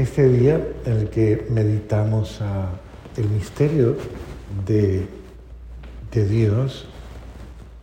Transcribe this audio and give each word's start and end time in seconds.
este 0.00 0.26
día 0.28 0.58
en 0.86 0.92
el 0.92 1.10
que 1.10 1.46
meditamos 1.50 2.40
el 3.18 3.28
misterio 3.28 3.96
de, 4.66 5.06
Dios 6.10 6.88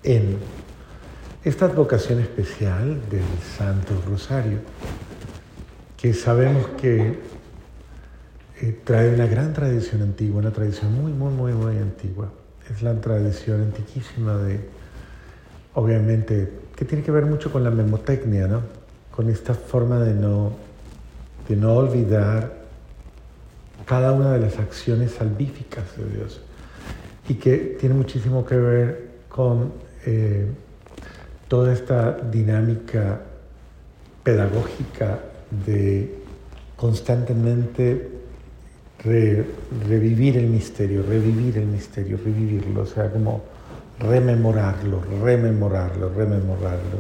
en 0.04 0.38
esta 1.44 1.66
advocación 1.66 2.20
especial 2.20 3.00
del 3.10 3.24
Santo 3.58 3.94
Rosario, 4.08 4.58
que 5.96 6.14
sabemos 6.14 6.66
que 6.82 7.20
eh, 8.62 8.80
trae 8.84 9.14
una 9.14 9.28
gran 9.28 9.54
tradición 9.54 10.02
antigua, 10.02 10.40
una 10.40 10.52
tradición 10.52 10.94
muy, 10.94 11.14
muy, 11.14 11.32
muy, 11.32 11.54
muy 11.54 11.78
antigua. 11.78 12.32
Es 12.70 12.82
la 12.82 13.00
tradición 13.00 13.62
antiquísima 13.62 14.38
de, 14.38 14.60
obviamente, 15.76 16.52
que 16.76 16.84
tiene 16.84 17.04
que 17.04 17.12
ver 17.12 17.28
mucho 17.28 17.52
con 17.52 17.64
la 17.64 17.70
memotecnia, 17.70 18.48
¿no? 18.48 18.62
Con 19.16 19.30
esta 19.30 19.54
forma 19.54 20.00
de 20.00 20.14
no, 20.14 20.67
de 21.48 21.56
no 21.56 21.74
olvidar 21.74 22.54
cada 23.86 24.12
una 24.12 24.34
de 24.34 24.40
las 24.40 24.60
acciones 24.60 25.12
salvíficas 25.12 25.86
de 25.98 26.18
Dios. 26.18 26.42
Y 27.30 27.36
que 27.36 27.78
tiene 27.80 27.96
muchísimo 27.96 28.46
que 28.46 28.56
ver 28.56 29.10
con 29.30 29.74
eh, 30.06 30.48
toda 31.48 31.74
esta 31.74 32.14
dinámica 32.14 33.22
pedagógica 34.24 35.20
de 35.66 36.14
constantemente 36.76 38.10
revivir 39.04 40.38
el 40.38 40.48
misterio, 40.48 41.04
revivir 41.04 41.58
el 41.58 41.68
misterio, 41.68 42.18
revivirlo, 42.18 42.82
o 42.82 42.86
sea, 42.86 43.10
como 43.12 43.44
rememorarlo, 44.00 45.02
rememorarlo, 45.24 46.10
rememorarlo 46.10 47.00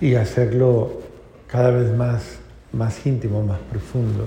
y 0.00 0.14
hacerlo 0.14 1.00
cada 1.46 1.70
vez 1.70 1.94
más, 1.94 2.38
más 2.72 3.06
íntimo, 3.06 3.42
más 3.42 3.58
profundo. 3.70 4.26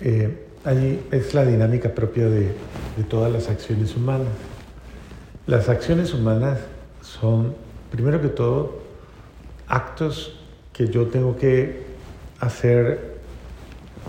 Eh, 0.00 0.46
allí 0.64 1.00
es 1.10 1.34
la 1.34 1.44
dinámica 1.44 1.94
propia 1.94 2.28
de, 2.28 2.54
todas 3.08 3.32
las 3.32 3.48
acciones 3.48 3.94
humanas. 3.96 4.28
Las 5.46 5.68
acciones 5.68 6.14
humanas 6.14 6.58
son, 7.02 7.54
primero 7.90 8.20
que 8.20 8.28
todo, 8.28 8.82
actos 9.66 10.40
que 10.72 10.88
yo 10.88 11.06
tengo 11.06 11.36
que 11.36 11.84
hacer 12.40 13.14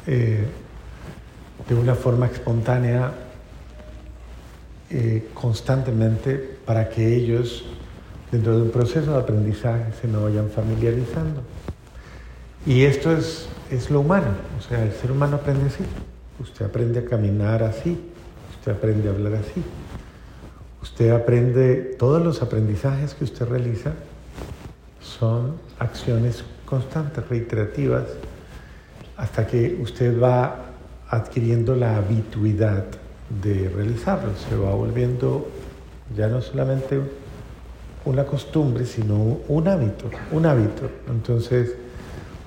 eh, 0.07 0.45
de 1.67 1.75
una 1.75 1.95
forma 1.95 2.27
espontánea, 2.27 3.11
eh, 4.89 5.29
constantemente, 5.33 6.57
para 6.65 6.89
que 6.89 7.15
ellos, 7.15 7.65
dentro 8.31 8.55
de 8.55 8.63
un 8.63 8.71
proceso 8.71 9.11
de 9.11 9.19
aprendizaje, 9.19 9.85
se 9.99 10.07
me 10.07 10.17
vayan 10.17 10.49
familiarizando. 10.49 11.41
Y 12.65 12.83
esto 12.83 13.11
es, 13.11 13.47
es 13.69 13.91
lo 13.91 13.99
humano, 13.99 14.27
o 14.57 14.61
sea, 14.61 14.83
el 14.83 14.91
ser 14.91 15.11
humano 15.11 15.35
aprende 15.35 15.67
así. 15.67 15.83
Usted 16.39 16.65
aprende 16.65 16.99
a 16.99 17.05
caminar 17.05 17.61
así, 17.61 17.97
usted 18.57 18.71
aprende 18.71 19.07
a 19.07 19.11
hablar 19.11 19.35
así, 19.35 19.63
usted 20.81 21.11
aprende, 21.11 21.95
todos 21.99 22.23
los 22.23 22.41
aprendizajes 22.41 23.13
que 23.13 23.23
usted 23.23 23.47
realiza 23.47 23.93
son 24.99 25.57
acciones 25.77 26.43
constantes, 26.65 27.29
reiterativas, 27.29 28.05
hasta 29.15 29.45
que 29.45 29.77
usted 29.81 30.19
va 30.19 30.71
adquiriendo 31.07 31.75
la 31.75 31.97
habituidad 31.97 32.85
de 33.43 33.69
realizarlo, 33.69 34.31
se 34.35 34.55
va 34.55 34.73
volviendo 34.73 35.47
ya 36.17 36.27
no 36.27 36.41
solamente 36.41 36.99
una 38.05 38.25
costumbre, 38.25 38.85
sino 38.85 39.39
un 39.47 39.67
hábito, 39.67 40.09
un 40.31 40.45
hábito. 40.45 40.89
Entonces, 41.07 41.75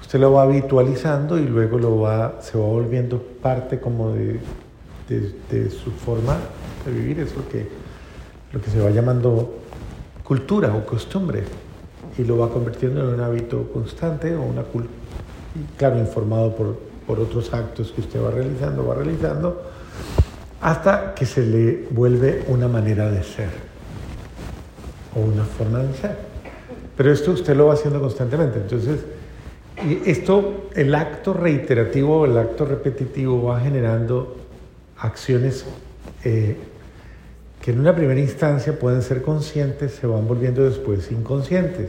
usted 0.09 0.21
lo 0.21 0.33
va 0.33 0.45
habitualizando 0.45 1.39
y 1.39 1.45
luego 1.45 1.79
lo 1.79 2.01
va, 2.01 2.39
se 2.41 2.57
va 2.57 2.65
volviendo 2.65 3.19
parte 3.43 3.79
como 3.79 4.13
de, 4.13 4.41
de, 5.07 5.69
su 5.69 5.91
forma 5.91 6.35
de 6.87 6.93
vivir, 6.93 7.21
es 7.21 7.37
lo 7.37 7.47
que, 7.47 7.69
lo 8.51 8.59
que 8.59 8.71
se 8.71 8.81
va 8.81 8.89
llamando 8.89 9.57
cultura 10.25 10.75
o 10.75 10.87
costumbre 10.87 11.45
y 12.17 12.25
lo 12.25 12.39
va 12.39 12.49
convirtiendo 12.49 13.03
en 13.03 13.17
un 13.17 13.21
hábito 13.21 13.71
constante 13.71 14.35
o 14.35 14.45
una 14.45 14.63
claro, 15.77 15.99
informado 15.99 16.57
por, 16.57 16.79
por 17.07 17.21
otros 17.21 17.53
actos 17.53 17.93
que 17.93 18.01
usted 18.01 18.19
va 18.25 18.31
realizando, 18.31 18.87
va 18.87 18.95
realizando, 18.95 19.63
hasta 20.63 21.15
que 21.15 21.27
se 21.27 21.43
le 21.43 21.87
vuelve 21.91 22.47
una 22.49 22.67
manera 22.67 23.11
de 23.11 23.23
ser 23.23 23.51
o 25.15 25.21
una 25.21 25.45
forma 25.45 25.81
de 25.81 25.93
ser. 25.93 26.17
Pero 26.97 27.13
esto 27.13 27.33
usted 27.33 27.55
lo 27.55 27.67
va 27.67 27.75
haciendo 27.75 28.01
constantemente. 28.01 28.59
Entonces, 28.59 29.01
esto, 30.07 30.69
el 30.75 30.95
acto 30.95 31.33
reiterativo, 31.33 32.25
el 32.25 32.37
acto 32.37 32.65
repetitivo 32.65 33.43
va 33.43 33.61
generando 33.61 34.37
acciones 34.99 35.65
eh, 36.25 36.57
que 37.61 37.73
en 37.73 37.81
una 37.81 37.95
primera 37.95 38.21
instancia 38.21 38.79
pueden 38.79 39.03
ser 39.03 39.23
conscientes, 39.23 39.93
se 39.93 40.07
van 40.07 40.27
volviendo 40.27 40.65
después 40.65 41.11
inconscientes. 41.11 41.89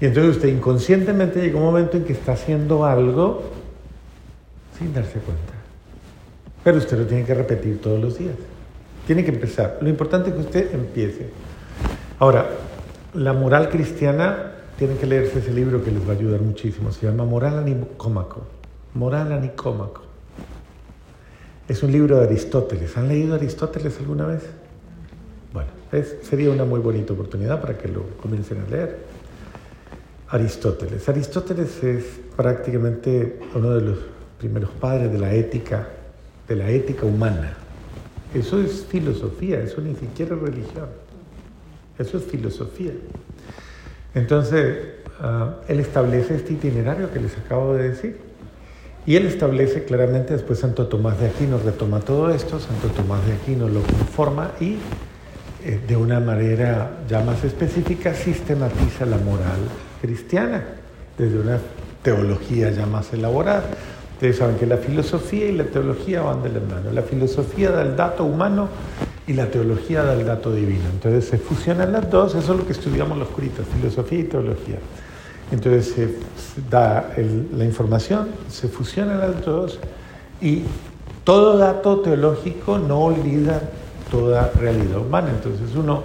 Y 0.00 0.06
entonces 0.06 0.36
usted 0.36 0.48
inconscientemente 0.48 1.40
llega 1.40 1.58
un 1.58 1.64
momento 1.64 1.96
en 1.96 2.04
que 2.04 2.12
está 2.12 2.32
haciendo 2.32 2.84
algo 2.84 3.42
sin 4.78 4.92
darse 4.94 5.18
cuenta. 5.20 5.52
Pero 6.64 6.78
usted 6.78 6.98
lo 6.98 7.06
tiene 7.06 7.24
que 7.24 7.34
repetir 7.34 7.80
todos 7.80 8.00
los 8.00 8.18
días. 8.18 8.34
Tiene 9.06 9.24
que 9.24 9.30
empezar. 9.30 9.78
Lo 9.80 9.88
importante 9.88 10.30
es 10.30 10.34
que 10.34 10.40
usted 10.40 10.74
empiece. 10.74 11.28
Ahora, 12.18 12.46
la 13.14 13.32
moral 13.32 13.68
cristiana, 13.68 14.49
tiene 14.80 14.96
que 14.96 15.04
leerse 15.04 15.40
ese 15.40 15.52
libro 15.52 15.84
que 15.84 15.90
les 15.90 16.08
va 16.08 16.14
a 16.14 16.16
ayudar 16.16 16.40
muchísimo. 16.40 16.90
Se 16.90 17.04
llama 17.04 17.26
Moral 17.26 17.58
Anicómaco. 17.58 18.46
Moral 18.94 19.30
Anicómaco. 19.30 20.00
Es 21.68 21.82
un 21.82 21.92
libro 21.92 22.16
de 22.16 22.24
Aristóteles. 22.24 22.96
¿Han 22.96 23.06
leído 23.06 23.34
Aristóteles 23.34 23.98
alguna 23.98 24.24
vez? 24.24 24.42
Bueno, 25.52 25.68
sería 26.22 26.50
una 26.50 26.64
muy 26.64 26.80
bonita 26.80 27.12
oportunidad 27.12 27.60
para 27.60 27.76
que 27.76 27.88
lo 27.88 28.04
comiencen 28.22 28.62
a 28.62 28.70
leer. 28.70 29.00
Aristóteles. 30.28 31.06
Aristóteles 31.06 31.84
es 31.84 32.04
prácticamente 32.34 33.38
uno 33.54 33.74
de 33.74 33.82
los 33.82 33.98
primeros 34.38 34.70
padres 34.70 35.12
de 35.12 35.18
la 35.18 35.34
ética, 35.34 35.88
de 36.48 36.56
la 36.56 36.70
ética 36.70 37.04
humana. 37.04 37.52
Eso 38.32 38.58
es 38.58 38.86
filosofía, 38.86 39.60
eso 39.60 39.82
ni 39.82 39.94
siquiera 39.94 40.36
es 40.36 40.40
religión. 40.40 40.88
Eso 41.98 42.16
es 42.16 42.24
filosofía. 42.24 42.92
Entonces, 44.14 44.78
ah, 45.20 45.56
él 45.68 45.80
establece 45.80 46.34
este 46.36 46.54
itinerario 46.54 47.12
que 47.12 47.20
les 47.20 47.36
acabo 47.38 47.74
de 47.74 47.90
decir. 47.90 48.30
Y 49.06 49.16
él 49.16 49.26
establece 49.26 49.84
claramente, 49.84 50.34
después 50.34 50.58
Santo 50.58 50.86
Tomás 50.86 51.18
de 51.18 51.26
Aquino 51.26 51.58
retoma 51.58 52.00
todo 52.00 52.30
esto, 52.30 52.60
Santo 52.60 52.88
Tomás 52.88 53.24
de 53.26 53.32
Aquino 53.32 53.68
lo 53.68 53.80
conforma 53.82 54.52
y 54.60 54.76
eh, 55.64 55.80
de 55.86 55.96
una 55.96 56.20
manera 56.20 56.98
ya 57.08 57.22
más 57.22 57.42
específica 57.42 58.14
sistematiza 58.14 59.06
la 59.06 59.16
moral 59.16 59.58
cristiana, 60.02 60.64
desde 61.16 61.38
una 61.38 61.58
teología 62.02 62.70
ya 62.70 62.86
más 62.86 63.12
elaborada. 63.12 63.64
Ustedes 64.14 64.36
saben 64.36 64.56
que 64.56 64.66
la 64.66 64.76
filosofía 64.76 65.46
y 65.46 65.52
la 65.52 65.64
teología 65.64 66.20
van 66.20 66.42
de 66.42 66.50
la 66.50 66.60
mano. 66.60 66.92
La 66.92 67.02
filosofía 67.02 67.70
da 67.70 67.82
el 67.82 67.96
dato 67.96 68.24
humano 68.24 68.68
y 69.26 69.32
la 69.32 69.50
teología 69.50 70.02
da 70.02 70.14
el 70.14 70.26
dato 70.26 70.52
divino. 70.52 70.84
Entonces 70.92 71.26
se 71.26 71.38
fusionan 71.38 71.92
las 71.92 72.10
dos, 72.10 72.34
eso 72.34 72.52
es 72.52 72.58
lo 72.58 72.66
que 72.66 72.72
estudiamos 72.72 73.18
los 73.18 73.28
curitas, 73.28 73.66
filosofía 73.76 74.20
y 74.20 74.24
teología. 74.24 74.78
Entonces 75.52 75.94
se 75.94 76.14
da 76.70 77.12
la 77.56 77.64
información, 77.64 78.28
se 78.48 78.68
fusionan 78.68 79.20
las 79.20 79.44
dos 79.44 79.78
y 80.40 80.62
todo 81.24 81.58
dato 81.58 82.00
teológico 82.00 82.78
no 82.78 83.00
olvida 83.00 83.60
toda 84.10 84.50
realidad 84.58 84.98
humana. 84.98 85.30
Entonces 85.30 85.76
uno, 85.76 86.02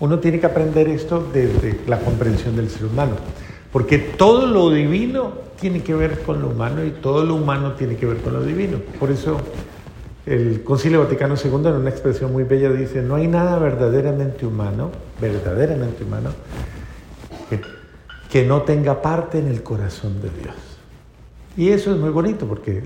uno 0.00 0.18
tiene 0.18 0.40
que 0.40 0.46
aprender 0.46 0.88
esto 0.88 1.26
desde 1.32 1.80
la 1.86 1.98
comprensión 1.98 2.56
del 2.56 2.70
ser 2.70 2.86
humano. 2.86 3.12
Porque 3.72 3.98
todo 3.98 4.46
lo 4.46 4.70
divino 4.70 5.32
tiene 5.60 5.82
que 5.82 5.94
ver 5.94 6.22
con 6.22 6.40
lo 6.40 6.48
humano 6.48 6.84
y 6.84 6.90
todo 6.90 7.24
lo 7.24 7.34
humano 7.34 7.72
tiene 7.72 7.96
que 7.96 8.06
ver 8.06 8.18
con 8.18 8.34
lo 8.34 8.42
divino. 8.42 8.78
Por 9.00 9.10
eso 9.10 9.38
el 10.26 10.62
Concilio 10.62 11.00
Vaticano 11.00 11.34
II 11.42 11.50
en 11.66 11.74
una 11.74 11.90
expresión 11.90 12.32
muy 12.32 12.44
bella 12.44 12.70
dice, 12.70 13.02
no 13.02 13.16
hay 13.16 13.28
nada 13.28 13.58
verdaderamente 13.58 14.46
humano, 14.46 14.90
verdaderamente 15.20 16.04
humano, 16.04 16.30
que, 18.30 18.44
no 18.44 18.62
tenga 18.62 19.00
parte 19.00 19.38
en 19.38 19.46
el 19.46 19.62
corazón 19.62 20.20
de 20.20 20.28
Dios. 20.30 20.56
Y 21.56 21.68
eso 21.68 21.92
es 21.92 21.98
muy 21.98 22.10
bonito 22.10 22.46
porque 22.46 22.82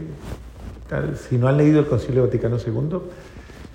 si 1.27 1.39
no 1.39 1.49
han 1.49 1.57
leído 1.57 1.81
el 1.81 1.87
Concilio 1.87 2.25
Vaticano 2.25 2.59
II, 2.59 2.99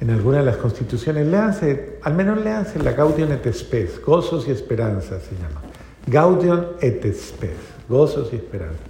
en 0.02 0.10
alguna 0.12 0.40
de 0.40 0.46
las 0.46 0.58
constituciones, 0.58 1.26
léanse, 1.26 1.98
al 2.04 2.14
menos 2.14 2.44
léanse 2.44 2.78
la 2.78 2.92
Gaudium 2.92 3.32
et 3.32 3.52
Spes, 3.52 4.00
gozos 4.06 4.48
y 4.48 4.52
esperanzas 4.52 5.24
se 5.24 5.34
llama. 5.36 5.62
Gaudium 6.06 6.64
et 6.80 7.04
Spes, 7.16 7.58
gozos 7.90 8.32
y 8.34 8.36
esperanza, 8.36 8.84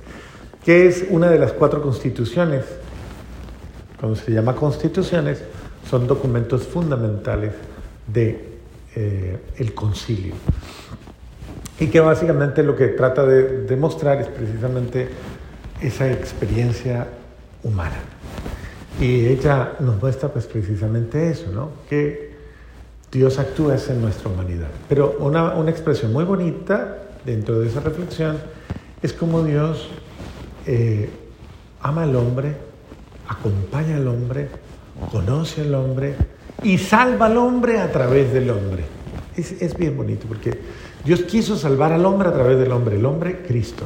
que 0.66 0.88
es 0.88 1.06
una 1.10 1.30
de 1.30 1.40
las 1.40 1.54
cuatro 1.54 1.82
constituciones. 1.82 2.66
Cuando 4.04 4.20
se 4.20 4.34
llama 4.34 4.54
constituciones, 4.54 5.42
son 5.90 6.08
documentos 6.08 6.64
fundamentales 6.64 7.54
de 8.06 8.50
eh, 8.98 9.38
el 9.56 9.74
concilio. 9.74 10.34
Y 11.80 11.88
que 11.88 12.02
básicamente 12.02 12.64
lo 12.64 12.76
que 12.76 12.88
trata 12.90 13.26
de 13.26 13.62
demostrar 13.62 14.20
es 14.20 14.28
precisamente 14.28 15.08
esa 15.82 16.12
experiencia 16.12 17.08
humana. 17.64 17.96
Y 19.00 19.26
ella 19.28 19.76
nos 19.80 20.02
muestra 20.02 20.28
pues 20.28 20.48
precisamente 20.48 21.30
eso, 21.30 21.50
¿no? 21.54 21.70
Que 21.90 22.36
Dios 23.10 23.40
actúa 23.40 23.78
en 23.88 24.02
nuestra 24.02 24.30
humanidad. 24.30 24.68
Pero 24.90 25.16
una, 25.20 25.54
una 25.54 25.72
expresión 25.72 26.12
muy 26.12 26.26
bonita 26.26 26.98
dentro 27.24 27.62
de 27.62 27.70
esa 27.70 27.80
reflexión 27.80 28.36
es 29.02 29.14
como 29.14 29.44
Dios 29.44 29.88
eh, 30.68 31.10
ama 31.80 32.04
al 32.04 32.18
hombre, 32.18 32.73
acompaña 33.34 33.98
al 33.98 34.08
hombre, 34.08 34.50
conoce 35.12 35.62
al 35.62 35.76
hombre 35.76 36.16
y 36.64 36.78
salva 36.78 37.28
al 37.28 37.38
hombre 37.38 37.80
a 37.80 37.92
través 37.92 38.34
del 38.34 38.50
hombre. 38.50 38.86
Es, 39.36 39.76
bien 39.76 39.98
bonito 39.98 40.26
porque 40.28 40.60
Dios 41.04 41.24
quiso 41.24 41.58
salvar 41.58 41.92
al 41.92 42.06
hombre 42.06 42.30
a 42.30 42.34
través 42.34 42.60
del 42.60 42.72
hombre, 42.72 42.98
el 42.98 43.06
hombre 43.06 43.42
Cristo. 43.48 43.84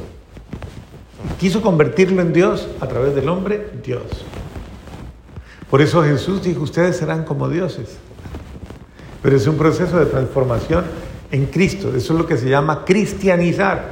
Quiso 1.40 1.62
convertirlo 1.62 2.22
en 2.22 2.32
Dios 2.32 2.68
a 2.80 2.86
través 2.86 3.14
del 3.14 3.28
hombre 3.28 3.70
Dios. 3.82 4.02
Por 5.70 5.82
eso 5.82 6.02
Jesús 6.02 6.42
dijo, 6.42 6.62
ustedes 6.62 6.96
serán 6.96 7.24
como 7.24 7.48
dioses. 7.48 7.96
Pero 9.22 9.36
es 9.36 9.46
un 9.46 9.56
proceso 9.56 9.98
de 9.98 10.06
transformación 10.06 10.84
en 11.30 11.46
Cristo. 11.46 11.88
Eso 11.94 12.12
es 12.12 12.18
lo 12.18 12.26
que 12.26 12.36
se 12.36 12.48
llama 12.48 12.84
cristianizar. 12.84 13.90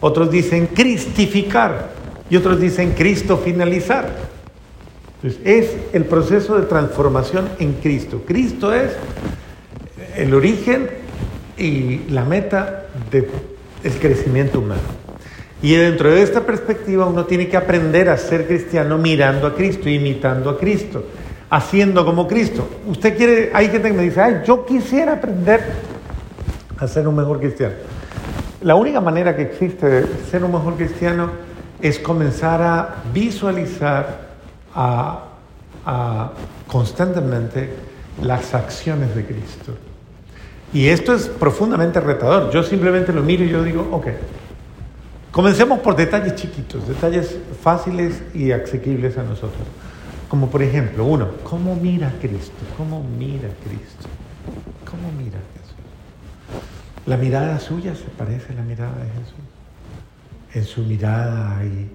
Otros 0.00 0.30
dicen 0.30 0.66
cristificar 0.68 1.90
y 2.28 2.36
otros 2.36 2.60
dicen 2.60 2.92
Cristo 2.92 3.38
finalizar. 3.38 4.29
Entonces, 5.22 5.40
es 5.44 5.76
el 5.92 6.04
proceso 6.04 6.58
de 6.58 6.66
transformación 6.66 7.48
en 7.58 7.74
Cristo. 7.74 8.22
Cristo 8.26 8.72
es 8.72 8.92
el 10.16 10.32
origen 10.32 10.88
y 11.58 12.08
la 12.08 12.24
meta 12.24 12.86
del 13.10 13.26
crecimiento 14.00 14.60
humano. 14.60 14.80
Y 15.62 15.74
dentro 15.74 16.10
de 16.10 16.22
esta 16.22 16.40
perspectiva 16.40 17.06
uno 17.06 17.26
tiene 17.26 17.48
que 17.48 17.56
aprender 17.56 18.08
a 18.08 18.16
ser 18.16 18.46
cristiano 18.46 18.96
mirando 18.96 19.46
a 19.46 19.54
Cristo, 19.54 19.90
imitando 19.90 20.48
a 20.48 20.58
Cristo, 20.58 21.04
haciendo 21.50 22.04
como 22.06 22.26
Cristo. 22.26 22.66
Usted 22.86 23.14
quiere, 23.16 23.50
hay 23.52 23.68
gente 23.68 23.88
que 23.88 23.94
me 23.94 24.04
dice, 24.04 24.22
ay, 24.22 24.40
yo 24.46 24.64
quisiera 24.64 25.14
aprender 25.14 25.60
a 26.78 26.88
ser 26.88 27.06
un 27.06 27.16
mejor 27.16 27.40
cristiano. 27.40 27.74
La 28.62 28.74
única 28.74 29.02
manera 29.02 29.36
que 29.36 29.42
existe 29.42 29.86
de 29.86 30.06
ser 30.30 30.44
un 30.44 30.52
mejor 30.52 30.76
cristiano 30.76 31.30
es 31.82 31.98
comenzar 31.98 32.62
a 32.62 33.02
visualizar 33.12 34.29
a, 34.74 35.26
constantemente 36.66 37.74
las 38.22 38.54
acciones 38.54 39.14
de 39.14 39.24
Cristo. 39.24 39.76
Y 40.72 40.88
esto 40.88 41.14
es 41.14 41.26
profundamente 41.26 42.00
retador. 42.00 42.50
Yo 42.50 42.62
simplemente 42.62 43.12
lo 43.12 43.22
miro 43.22 43.44
y 43.44 43.48
yo 43.48 43.64
digo, 43.64 43.88
ok, 43.90 44.06
comencemos 45.32 45.80
por 45.80 45.96
detalles 45.96 46.36
chiquitos, 46.36 46.86
detalles 46.86 47.36
fáciles 47.62 48.22
y 48.34 48.52
asequibles 48.52 49.18
a 49.18 49.22
nosotros. 49.24 49.62
Como 50.28 50.48
por 50.48 50.62
ejemplo, 50.62 51.04
uno, 51.04 51.28
¿cómo 51.42 51.74
mira 51.74 52.12
Cristo? 52.20 52.52
¿Cómo 52.76 53.02
mira 53.02 53.48
Cristo? 53.64 54.08
¿Cómo 54.88 55.10
mira 55.18 55.38
Jesús? 55.54 55.74
La 57.06 57.16
mirada 57.16 57.58
suya 57.58 57.96
se 57.96 58.04
parece 58.16 58.52
a 58.52 58.56
la 58.56 58.62
mirada 58.62 58.94
de 58.94 59.10
Jesús. 59.10 59.40
En 60.54 60.64
su 60.64 60.82
mirada 60.82 61.58
hay 61.58 61.90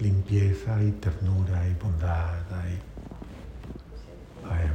limpieza, 0.00 0.76
hay 0.76 0.92
ternura, 0.92 1.60
hay 1.60 1.74
bondad, 1.74 2.40
hay, 2.52 2.78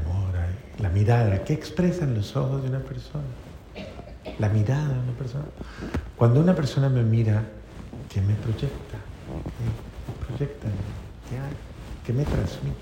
amor, 0.03 0.35
hay 0.35 0.81
la 0.81 0.89
mirada. 0.89 1.43
¿Qué 1.43 1.53
expresan 1.53 2.13
los 2.13 2.35
ojos 2.35 2.63
de 2.63 2.69
una 2.69 2.79
persona? 2.79 3.23
La 4.39 4.49
mirada 4.49 4.87
de 4.87 4.99
una 4.99 5.17
persona. 5.17 5.45
Cuando 6.15 6.39
una 6.39 6.55
persona 6.55 6.89
me 6.89 7.03
mira, 7.03 7.43
¿qué 8.11 8.21
me 8.21 8.33
proyecta? 8.35 8.97
¿Qué 9.57 10.25
proyecta? 10.25 10.67
¿Qué 11.29 11.37
hay? 11.37 11.53
¿Qué 12.05 12.13
me 12.13 12.23
transmite? 12.23 12.75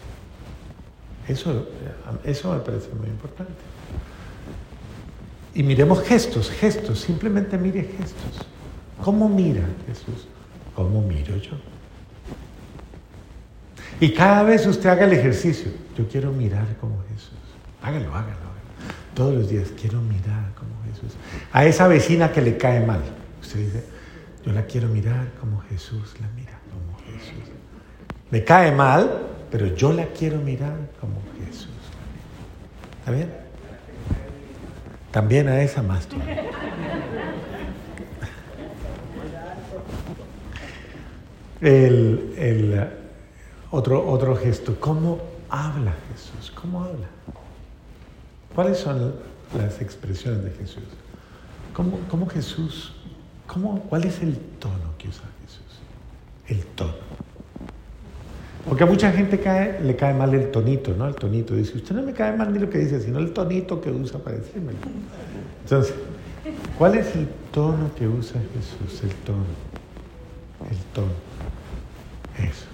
Eso, 1.28 1.68
eso 2.24 2.54
me 2.54 2.60
parece 2.60 2.90
muy 2.94 3.07
importante. 3.07 3.54
Y 5.56 5.63
miremos 5.63 6.01
gestos, 6.01 6.50
gestos, 6.50 7.00
simplemente 7.00 7.57
mire 7.57 7.84
gestos. 7.84 8.48
¿Cómo 9.04 9.30
mira 9.30 9.63
Jesús? 9.88 10.28
¿Cómo 10.75 11.01
miro 11.01 11.38
yo? 11.38 11.72
Y 14.03 14.11
cada 14.11 14.44
vez 14.44 14.67
usted 14.67 14.89
haga 14.89 15.05
el 15.05 15.13
ejercicio. 15.13 15.71
Yo 15.97 16.05
quiero 16.09 16.33
mirar 16.33 16.67
como 16.81 17.01
Jesús. 17.07 17.39
Hágalo, 17.81 18.07
hágalo, 18.07 18.17
hágalo. 18.17 19.13
Todos 19.15 19.33
los 19.33 19.50
días 19.50 19.69
quiero 19.79 20.01
mirar 20.01 20.51
como 20.55 20.71
Jesús. 20.91 21.13
A 21.53 21.63
esa 21.63 21.88
vecina 21.88 22.29
que 22.29 22.41
le 22.41 22.57
cae 22.57 22.85
mal. 22.85 23.00
Usted 23.41 23.59
dice, 23.59 23.85
yo 24.45 24.51
la 24.51 24.65
quiero 24.65 24.89
mirar 24.89 25.29
como 25.39 25.61
Jesús 25.69 26.15
la 26.19 26.27
mira, 26.35 26.59
como 26.69 26.97
Jesús. 27.17 27.50
Me 28.29 28.44
cae 28.44 28.73
mal, 28.73 29.21
pero 29.50 29.67
yo 29.67 29.94
la 29.94 30.07
quiero 30.07 30.35
mirar 30.39 30.75
como 30.99 31.21
Jesús. 31.39 31.69
¿Está 32.99 33.11
bien? 33.11 33.29
También 35.11 35.47
a 35.47 35.61
esa 35.61 35.81
más 35.81 36.09
El, 41.61 42.33
el, 42.38 43.02
otro, 43.73 44.07
otro 44.07 44.35
gesto, 44.35 44.75
¿cómo 44.79 45.19
habla 45.49 45.95
Jesús? 46.11 46.51
¿Cómo 46.51 46.83
habla? 46.83 47.07
¿Cuáles 48.53 48.77
son 48.77 49.15
las 49.57 49.81
expresiones 49.81 50.43
de 50.43 50.51
Jesús? 50.51 50.83
¿Cómo, 51.73 51.97
cómo 52.07 52.27
Jesús, 52.27 52.93
cómo, 53.47 53.79
cuál 53.89 54.03
es 54.03 54.21
el 54.21 54.37
tono 54.59 54.95
que 54.99 55.07
usa 55.07 55.23
Jesús? 55.41 55.79
El 56.47 56.63
tono. 56.75 56.93
Porque 58.69 58.83
a 58.83 58.85
mucha 58.85 59.11
gente 59.11 59.41
le 59.81 59.95
cae 59.95 60.13
mal 60.13 60.35
el 60.35 60.51
tonito, 60.51 60.93
¿no? 60.93 61.07
El 61.07 61.15
tonito. 61.15 61.55
Dice, 61.55 61.75
usted 61.75 61.95
no 61.95 62.03
me 62.03 62.13
cae 62.13 62.37
mal 62.37 62.53
ni 62.53 62.59
lo 62.59 62.69
que 62.69 62.77
dice, 62.77 63.01
sino 63.01 63.17
el 63.17 63.33
tonito 63.33 63.81
que 63.81 63.89
usa 63.89 64.19
para 64.19 64.37
decirme. 64.37 64.73
Entonces, 65.63 65.95
¿cuál 66.77 66.93
es 66.93 67.15
el 67.15 67.27
tono 67.51 67.89
que 67.95 68.07
usa 68.07 68.39
Jesús? 68.53 69.03
El 69.03 69.15
tono. 69.15 69.45
El 70.69 70.77
tono. 70.93 71.11
Eso 72.37 72.72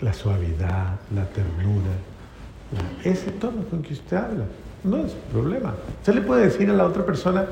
la 0.00 0.12
suavidad, 0.12 0.98
la 1.14 1.24
ternura, 1.26 1.90
ese 3.04 3.32
tono 3.32 3.64
con 3.64 3.82
que 3.82 3.94
usted 3.94 4.16
habla. 4.16 4.44
No 4.82 4.98
es 4.98 5.12
problema. 5.32 5.74
Usted 5.98 6.14
le 6.14 6.22
puede 6.22 6.44
decir 6.44 6.70
a 6.70 6.72
la 6.72 6.86
otra 6.86 7.04
persona, 7.04 7.46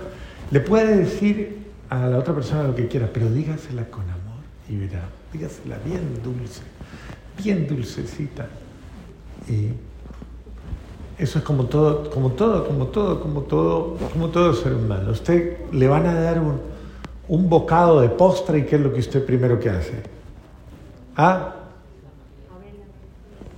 le 0.50 0.60
puede 0.60 0.96
decir 0.96 1.58
a 1.90 2.06
la 2.06 2.18
otra 2.18 2.34
persona 2.34 2.62
lo 2.62 2.74
que 2.74 2.88
quiera, 2.88 3.08
pero 3.12 3.30
dígasela 3.30 3.84
con 3.86 4.02
amor 4.02 4.42
y 4.68 4.76
verá, 4.76 5.08
dígasela 5.32 5.78
bien 5.84 6.22
dulce, 6.22 6.62
bien 7.42 7.66
dulcecita. 7.66 8.46
Y 9.46 9.72
eso 11.22 11.38
es 11.38 11.44
como 11.44 11.64
todo, 11.67 12.08
como 12.10 12.31
todo, 12.32 12.67
como 12.67 12.86
todo, 12.86 13.20
como 13.20 13.43
todo, 13.43 13.96
como 14.12 14.28
todo 14.28 14.55
ser 14.55 14.72
humano. 14.74 15.10
Usted 15.10 15.70
le 15.72 15.88
van 15.88 16.06
a 16.06 16.14
dar 16.14 16.38
un, 16.40 16.60
un 17.28 17.48
bocado 17.48 18.00
de 18.00 18.08
postre 18.08 18.60
y 18.60 18.62
¿qué 18.64 18.76
es 18.76 18.82
lo 18.82 18.93
que 18.93 19.00
usted 19.00 19.24
primero 19.24 19.60
que 19.60 19.69
hace? 19.69 20.02
Ah, 21.17 21.56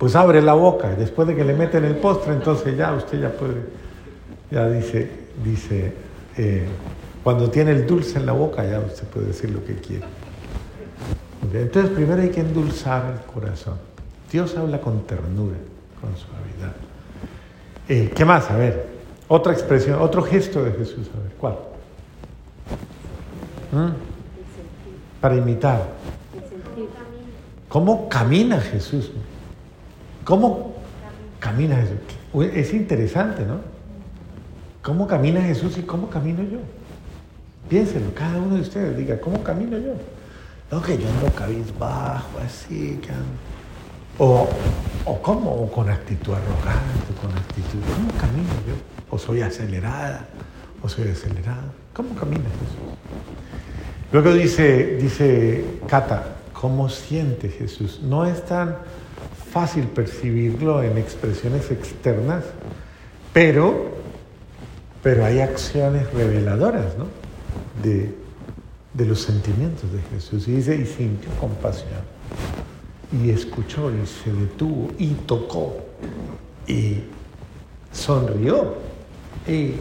pues 0.01 0.15
abre 0.15 0.41
la 0.41 0.53
boca. 0.53 0.95
Después 0.95 1.27
de 1.27 1.35
que 1.35 1.43
le 1.43 1.53
meten 1.53 1.85
el 1.85 1.95
postre, 1.95 2.33
entonces 2.33 2.75
ya 2.75 2.91
usted 2.91 3.21
ya 3.21 3.29
puede, 3.29 3.53
ya 4.49 4.67
dice, 4.67 5.07
dice, 5.43 5.93
eh, 6.37 6.65
cuando 7.23 7.51
tiene 7.51 7.69
el 7.69 7.85
dulce 7.85 8.17
en 8.17 8.25
la 8.25 8.31
boca, 8.31 8.67
ya 8.67 8.79
usted 8.79 9.03
puede 9.03 9.27
decir 9.27 9.51
lo 9.51 9.63
que 9.63 9.75
quiere. 9.75 10.05
Entonces 11.53 11.91
primero 11.91 12.19
hay 12.19 12.29
que 12.29 12.39
endulzar 12.39 13.13
el 13.13 13.31
corazón. 13.31 13.75
Dios 14.31 14.57
habla 14.57 14.81
con 14.81 15.05
ternura, 15.05 15.57
con 16.01 16.17
suavidad. 16.17 16.75
Eh, 17.87 18.11
¿Qué 18.15 18.25
más? 18.25 18.49
A 18.49 18.57
ver, 18.57 18.87
otra 19.27 19.53
expresión, 19.53 20.01
otro 20.01 20.23
gesto 20.23 20.63
de 20.63 20.71
Jesús. 20.71 21.11
A 21.15 21.21
ver, 21.21 21.31
¿cuál? 21.37 21.57
¿Mm? 23.71 23.91
Para 25.21 25.35
imitar. 25.35 25.89
¿Cómo 27.69 28.09
camina 28.09 28.59
Jesús? 28.59 29.11
¿Cómo 30.23 30.75
camina 31.39 31.75
Jesús? 31.77 31.97
Es 32.53 32.73
interesante, 32.73 33.45
¿no? 33.45 33.59
¿Cómo 34.81 35.07
camina 35.07 35.41
Jesús 35.41 35.77
y 35.77 35.81
cómo 35.83 36.09
camino 36.09 36.43
yo? 36.43 36.59
Piénsenlo, 37.69 38.13
cada 38.13 38.37
uno 38.37 38.55
de 38.55 38.61
ustedes 38.61 38.97
diga, 38.97 39.19
¿cómo 39.19 39.43
camino 39.43 39.77
yo? 39.77 39.93
No, 40.71 40.81
que 40.81 40.97
yo 40.97 41.07
ando 41.07 41.31
cabizbajo, 41.35 42.39
así, 42.43 42.99
que 43.01 43.09
O, 44.17 44.47
o 45.05 45.21
cómo, 45.21 45.51
o 45.51 45.71
con 45.71 45.89
actitud 45.89 46.33
arrogante, 46.33 47.13
con 47.21 47.31
actitud, 47.31 47.79
¿cómo 47.95 48.11
camino 48.19 48.49
yo? 48.67 48.75
O 49.09 49.17
soy 49.17 49.41
acelerada, 49.41 50.27
o 50.81 50.89
soy 50.89 51.09
acelerada. 51.09 51.71
¿Cómo 51.93 52.15
camina 52.15 52.43
Jesús? 52.43 52.97
Luego 54.11 54.33
dice, 54.33 54.97
dice 54.97 55.65
Cata, 55.87 56.25
¿cómo 56.53 56.89
siente 56.89 57.49
Jesús? 57.49 58.01
No 58.03 58.25
es 58.25 58.45
tan 58.45 58.77
fácil 59.51 59.83
percibirlo 59.85 60.81
en 60.81 60.97
expresiones 60.97 61.69
externas, 61.71 62.45
pero, 63.33 63.91
pero 65.03 65.25
hay 65.25 65.39
acciones 65.39 66.11
reveladoras 66.13 66.97
¿no? 66.97 67.07
de, 67.83 68.13
de 68.93 69.05
los 69.05 69.21
sentimientos 69.21 69.91
de 69.91 70.01
Jesús. 70.13 70.47
Y 70.47 70.53
dice, 70.53 70.75
y 70.75 70.85
sintió 70.85 71.29
compasión. 71.39 72.01
y 73.11 73.29
escuchó 73.29 73.91
y 73.91 74.05
se 74.07 74.31
detuvo 74.31 74.89
y 74.97 75.09
tocó 75.27 75.75
y 76.67 77.03
sonrió. 77.91 78.75
Y 79.47 79.73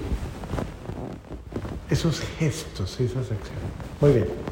esos 1.89 2.21
gestos, 2.39 2.99
esas 3.01 3.31
acciones. 3.31 3.71
Muy 4.01 4.13
bien. 4.13 4.50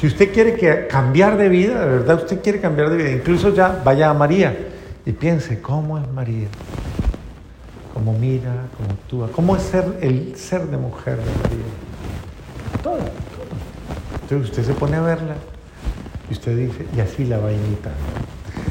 Si 0.00 0.06
usted 0.06 0.32
quiere 0.32 0.86
cambiar 0.88 1.36
de 1.36 1.50
vida, 1.50 1.84
de 1.84 1.98
verdad 1.98 2.22
usted 2.22 2.40
quiere 2.40 2.58
cambiar 2.58 2.88
de 2.88 2.96
vida, 2.96 3.10
incluso 3.10 3.52
ya 3.52 3.82
vaya 3.84 4.08
a 4.08 4.14
María 4.14 4.56
y 5.04 5.12
piense, 5.12 5.60
¿cómo 5.60 5.98
es 5.98 6.08
María? 6.08 6.48
¿Cómo 7.92 8.14
mira? 8.14 8.66
¿Cómo 8.78 8.90
actúa? 8.92 9.28
¿Cómo 9.30 9.56
es 9.56 9.74
el 10.00 10.34
ser 10.36 10.62
de 10.68 10.78
mujer 10.78 11.18
de 11.18 11.24
María? 11.42 12.82
Todo, 12.82 12.96
todo. 12.96 13.10
Entonces 14.22 14.48
usted 14.48 14.64
se 14.64 14.72
pone 14.72 14.96
a 14.96 15.02
verla 15.02 15.34
y 16.30 16.32
usted 16.32 16.56
dice, 16.56 16.86
y 16.96 17.00
así 17.00 17.26
la 17.26 17.36
va 17.36 17.48
a 17.48 17.52
imitar. 17.52 17.92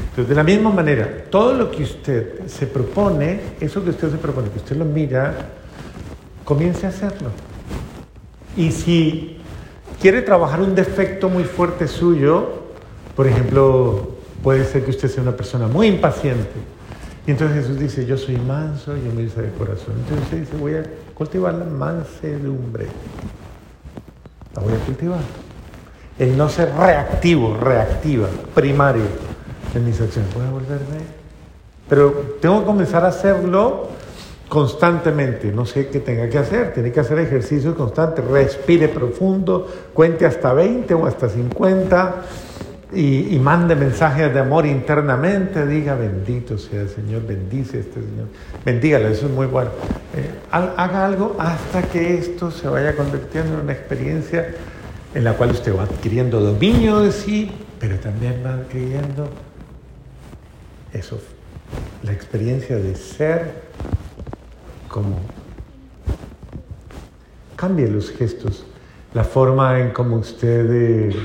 Entonces, 0.08 0.28
de 0.28 0.34
la 0.34 0.42
misma 0.42 0.70
manera, 0.70 1.26
todo 1.30 1.54
lo 1.54 1.70
que 1.70 1.84
usted 1.84 2.46
se 2.48 2.66
propone, 2.66 3.38
eso 3.60 3.84
que 3.84 3.90
usted 3.90 4.10
se 4.10 4.18
propone, 4.18 4.50
que 4.50 4.58
usted 4.58 4.76
lo 4.76 4.84
mira, 4.84 5.32
comience 6.44 6.86
a 6.86 6.88
hacerlo. 6.88 7.30
Y 8.56 8.72
si 8.72 9.39
quiere 10.00 10.22
trabajar 10.22 10.60
un 10.60 10.74
defecto 10.74 11.28
muy 11.28 11.44
fuerte 11.44 11.86
suyo, 11.86 12.48
por 13.14 13.26
ejemplo, 13.26 14.16
puede 14.42 14.64
ser 14.64 14.84
que 14.84 14.90
usted 14.90 15.08
sea 15.08 15.22
una 15.22 15.36
persona 15.36 15.66
muy 15.68 15.88
impaciente. 15.88 16.48
Y 17.26 17.32
entonces 17.32 17.62
Jesús 17.62 17.78
dice, 17.78 18.06
yo 18.06 18.16
soy 18.16 18.36
manso 18.38 18.96
y 18.96 19.00
humilde 19.00 19.42
de 19.42 19.50
corazón. 19.52 19.94
Entonces 19.98 20.24
usted 20.24 20.40
dice, 20.40 20.56
voy 20.56 20.74
a 20.74 20.84
cultivar 21.14 21.54
la 21.54 21.66
mansedumbre. 21.66 22.86
La 24.54 24.62
voy 24.62 24.72
a 24.72 24.78
cultivar. 24.78 25.20
El 26.18 26.36
no 26.36 26.48
ser 26.48 26.72
reactivo, 26.74 27.56
reactiva, 27.56 28.28
primario 28.54 29.04
en 29.74 29.84
mis 29.84 30.00
acciones. 30.00 30.32
Voy 30.34 30.46
a 30.46 30.50
volverme. 30.50 31.20
Pero 31.88 32.38
tengo 32.40 32.60
que 32.60 32.66
comenzar 32.66 33.04
a 33.04 33.08
hacerlo 33.08 33.88
constantemente. 34.50 35.52
No 35.52 35.64
sé 35.64 35.88
qué 35.88 36.00
tenga 36.00 36.28
que 36.28 36.36
hacer. 36.36 36.74
Tiene 36.74 36.92
que 36.92 37.00
hacer 37.00 37.18
ejercicio 37.20 37.74
constante. 37.74 38.20
Respire 38.20 38.88
profundo, 38.88 39.66
cuente 39.94 40.26
hasta 40.26 40.52
20 40.52 40.92
o 40.92 41.06
hasta 41.06 41.28
50 41.28 42.22
y, 42.92 43.38
mande 43.38 43.76
mensajes 43.76 44.34
de 44.34 44.40
amor 44.40 44.66
internamente. 44.66 45.64
Diga, 45.66 45.94
bendito 45.94 46.58
sea 46.58 46.82
el 46.82 46.88
Señor, 46.88 47.24
bendice 47.26 47.78
a 47.78 47.80
este 47.80 48.00
Señor. 48.00 48.26
Bendígalo, 48.64 49.08
eso 49.08 49.26
es 49.26 49.32
muy 49.32 49.46
bueno. 49.46 49.70
Eh, 50.16 50.28
haga 50.50 51.06
algo 51.06 51.36
hasta 51.38 51.82
que 51.82 52.18
esto 52.18 52.50
se 52.50 52.68
vaya 52.68 52.96
convirtiendo 52.96 53.54
en 53.54 53.60
una 53.60 53.72
experiencia 53.72 54.48
en 55.14 55.24
la 55.24 55.34
cual 55.34 55.52
usted 55.52 55.76
va 55.76 55.84
adquiriendo 55.84 56.40
dominio 56.40 57.00
de 57.00 57.12
sí, 57.12 57.52
pero 57.78 57.98
también 58.00 58.42
va 58.44 58.54
adquiriendo 58.54 59.28
eso, 60.92 61.20
la 62.02 62.12
experiencia 62.12 62.76
de 62.76 62.96
ser 62.96 63.70
como 64.90 65.20
cambie 67.56 67.88
los 67.88 68.10
gestos, 68.10 68.64
la 69.14 69.24
forma 69.24 69.78
en 69.80 69.92
cómo 69.92 70.16
usted... 70.16 70.70
Eh, 70.70 71.16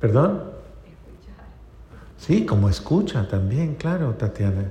¿Perdón? 0.00 0.42
Sí, 2.18 2.46
como 2.46 2.68
escucha 2.68 3.28
también, 3.28 3.74
claro, 3.74 4.14
Tatiana, 4.14 4.64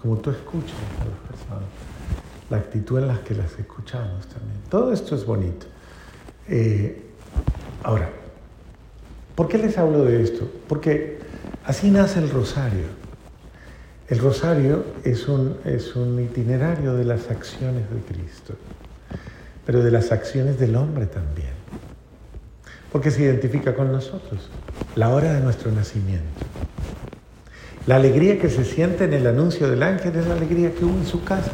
como 0.00 0.16
tú 0.16 0.30
escuchas 0.30 0.76
a 1.00 1.04
las 1.04 1.18
personas, 1.28 1.68
la 2.48 2.56
actitud 2.58 2.98
en 2.98 3.08
la 3.08 3.20
que 3.22 3.34
las 3.34 3.58
escuchamos 3.58 4.26
también. 4.26 4.60
Todo 4.70 4.92
esto 4.92 5.14
es 5.14 5.24
bonito. 5.24 5.66
Eh, 6.48 7.02
ahora, 7.82 8.10
¿por 9.34 9.48
qué 9.48 9.58
les 9.58 9.76
hablo 9.76 10.04
de 10.04 10.22
esto? 10.22 10.50
Porque 10.68 11.18
así 11.64 11.90
nace 11.90 12.20
el 12.20 12.30
rosario. 12.30 12.97
El 14.08 14.20
rosario 14.20 14.86
es 15.04 15.28
un, 15.28 15.58
es 15.66 15.94
un 15.94 16.18
itinerario 16.18 16.94
de 16.94 17.04
las 17.04 17.30
acciones 17.30 17.82
de 17.90 18.00
Cristo, 18.00 18.54
pero 19.66 19.82
de 19.82 19.90
las 19.90 20.12
acciones 20.12 20.58
del 20.58 20.76
hombre 20.76 21.04
también, 21.04 21.52
porque 22.90 23.10
se 23.10 23.22
identifica 23.22 23.74
con 23.74 23.92
nosotros, 23.92 24.48
la 24.96 25.10
hora 25.10 25.34
de 25.34 25.40
nuestro 25.40 25.70
nacimiento. 25.72 26.24
La 27.86 27.96
alegría 27.96 28.38
que 28.38 28.48
se 28.48 28.64
siente 28.64 29.04
en 29.04 29.12
el 29.12 29.26
anuncio 29.26 29.68
del 29.68 29.82
ángel 29.82 30.16
es 30.16 30.26
la 30.26 30.34
alegría 30.34 30.72
que 30.72 30.86
hubo 30.86 30.96
en 30.96 31.06
su 31.06 31.22
casa 31.24 31.52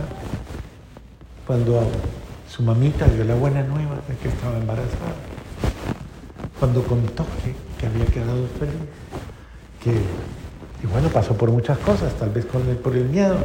cuando 1.48 1.82
su 2.48 2.62
mamita 2.62 3.06
dio 3.06 3.24
la 3.24 3.34
buena 3.34 3.64
nueva 3.64 4.00
de 4.08 4.14
que 4.22 4.28
estaba 4.28 4.56
embarazada, 4.58 5.16
cuando 6.60 6.84
contó 6.84 7.26
que, 7.42 7.52
que 7.80 7.86
había 7.86 8.06
quedado 8.06 8.46
feliz, 8.58 8.74
que 9.82 9.92
y 10.84 10.86
bueno, 10.86 11.08
pasó 11.08 11.34
por 11.34 11.50
muchas 11.50 11.78
cosas, 11.78 12.12
tal 12.18 12.28
vez 12.28 12.44
con 12.44 12.62
por 12.76 12.94
el 12.94 13.08
miedo. 13.08 13.38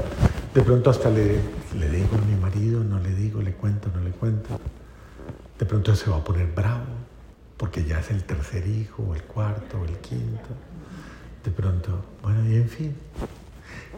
De 0.54 0.62
pronto 0.62 0.90
hasta 0.90 1.10
le, 1.10 1.40
le 1.80 1.90
digo 1.90 2.10
a 2.22 2.26
mi 2.26 2.36
marido, 2.36 2.84
no 2.84 3.00
le 3.00 3.16
digo, 3.16 3.42
le 3.42 3.54
cuento, 3.54 3.90
no 3.96 4.02
le 4.02 4.12
cuento. 4.12 4.50
De 5.58 5.66
pronto 5.66 5.96
se 5.96 6.10
va 6.10 6.18
a 6.18 6.24
poner 6.24 6.48
bravo, 6.48 6.84
porque 7.56 7.86
ya 7.86 8.00
es 8.00 8.12
el 8.12 8.26
tercer 8.26 8.68
hijo, 8.68 9.16
el 9.16 9.24
cuarto, 9.24 9.86
el 9.86 9.98
quinto. 10.00 10.50
De 11.46 11.52
pronto, 11.52 12.04
bueno, 12.22 12.46
y 12.46 12.56
en 12.56 12.68
fin. 12.68 12.94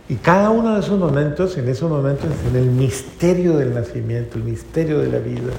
Y 0.08 0.16
cada 0.18 0.52
uno 0.52 0.76
de 0.76 0.82
esos 0.82 1.00
momentos, 1.00 1.58
en 1.58 1.68
esos 1.68 1.90
momentos, 1.90 2.30
en 2.48 2.56
el 2.56 2.68
misterio 2.68 3.58
del 3.58 3.74
nacimiento, 3.74 4.38
el 4.38 4.44
misterio 4.44 5.00
de 5.00 5.10
la 5.10 5.18
vida, 5.18 5.52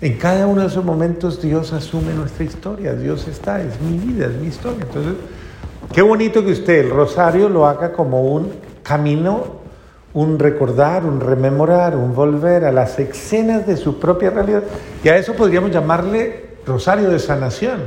en 0.00 0.16
cada 0.16 0.48
uno 0.48 0.62
de 0.62 0.66
esos 0.66 0.84
momentos 0.84 1.40
Dios 1.40 1.72
asume 1.72 2.12
nuestra 2.14 2.44
historia, 2.44 2.94
Dios 2.94 3.28
está, 3.28 3.62
es 3.62 3.80
mi 3.80 3.98
vida, 3.98 4.26
es 4.26 4.34
mi 4.34 4.48
historia. 4.48 4.84
Entonces, 4.84 5.14
Qué 5.92 6.02
bonito 6.02 6.44
que 6.44 6.52
usted 6.52 6.80
el 6.80 6.90
rosario 6.90 7.48
lo 7.48 7.66
haga 7.66 7.92
como 7.92 8.22
un 8.22 8.52
camino, 8.82 9.58
un 10.12 10.38
recordar, 10.38 11.04
un 11.04 11.20
rememorar, 11.20 11.96
un 11.96 12.14
volver 12.14 12.64
a 12.64 12.72
las 12.72 12.98
escenas 12.98 13.66
de 13.66 13.76
su 13.76 13.98
propia 13.98 14.30
realidad. 14.30 14.62
Y 15.02 15.08
a 15.08 15.16
eso 15.16 15.34
podríamos 15.34 15.70
llamarle 15.70 16.58
rosario 16.66 17.08
de 17.08 17.18
sanación. 17.18 17.80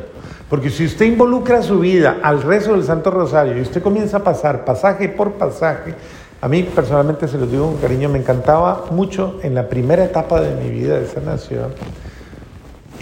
Porque 0.50 0.70
si 0.70 0.86
usted 0.86 1.06
involucra 1.06 1.62
su 1.62 1.80
vida 1.80 2.18
al 2.24 2.42
rezo 2.42 2.74
del 2.74 2.84
Santo 2.84 3.12
Rosario 3.12 3.58
y 3.58 3.62
usted 3.62 3.82
comienza 3.82 4.18
a 4.18 4.24
pasar 4.24 4.66
pasaje 4.66 5.08
por 5.08 5.34
pasaje, 5.34 5.94
a 6.42 6.48
mí 6.50 6.64
personalmente 6.64 7.28
se 7.28 7.38
lo 7.38 7.46
digo 7.46 7.68
con 7.68 7.78
cariño, 7.78 8.10
me 8.10 8.20
encantaba 8.20 8.86
mucho 8.90 9.40
en 9.44 9.54
la 9.54 9.70
primera 9.70 10.04
etapa 10.04 10.42
de 10.42 10.56
mi 10.56 10.72
vida 10.72 11.00
de 11.00 11.08
sanación 11.08 11.72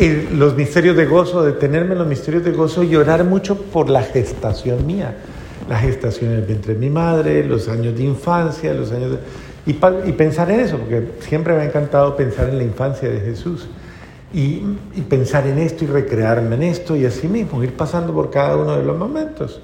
los 0.08 0.56
misterios 0.56 0.96
de 0.96 1.06
gozo, 1.06 1.44
detenerme 1.44 1.94
en 1.94 2.00
los 2.00 2.08
misterios 2.08 2.44
de 2.44 2.52
gozo 2.52 2.84
y 2.84 2.90
llorar 2.90 3.24
mucho 3.26 3.58
por 3.58 3.90
la 3.90 4.02
gestación 4.02 4.86
mía, 4.88 5.16
la 5.68 5.78
gestación 5.78 6.34
en 6.34 6.48
vientre 6.48 6.74
de 6.74 6.80
mi 6.80 6.90
madre, 6.90 7.44
los 7.44 7.68
años 7.68 7.96
de 7.98 8.04
infancia, 8.04 8.74
los 8.74 8.92
años 8.92 9.18
y, 9.66 9.74
pensar 9.74 10.50
en 10.52 10.62
eso, 10.62 10.78
porque 10.78 11.10
siempre 11.20 11.54
me 11.54 11.62
ha 11.62 11.66
encantado 11.66 12.16
pensar 12.16 12.50
en 12.50 12.58
la 12.58 12.64
infancia 12.64 13.10
de 13.10 13.20
Jesús 13.20 13.68
y, 14.34 14.64
y 14.96 15.02
pensar 15.08 15.46
en 15.48 15.60
esto 15.60 15.84
y 15.84 15.88
recrearme 15.88 16.56
en 16.56 16.64
esto 16.64 16.96
y 16.96 17.06
así 17.06 17.28
mismo, 17.28 17.64
ir 17.64 17.74
pasando 17.74 18.14
por 18.14 18.32
cada 18.32 18.56
uno 18.56 18.78
de 18.78 18.84
los 18.84 18.98
momentos 18.98 19.62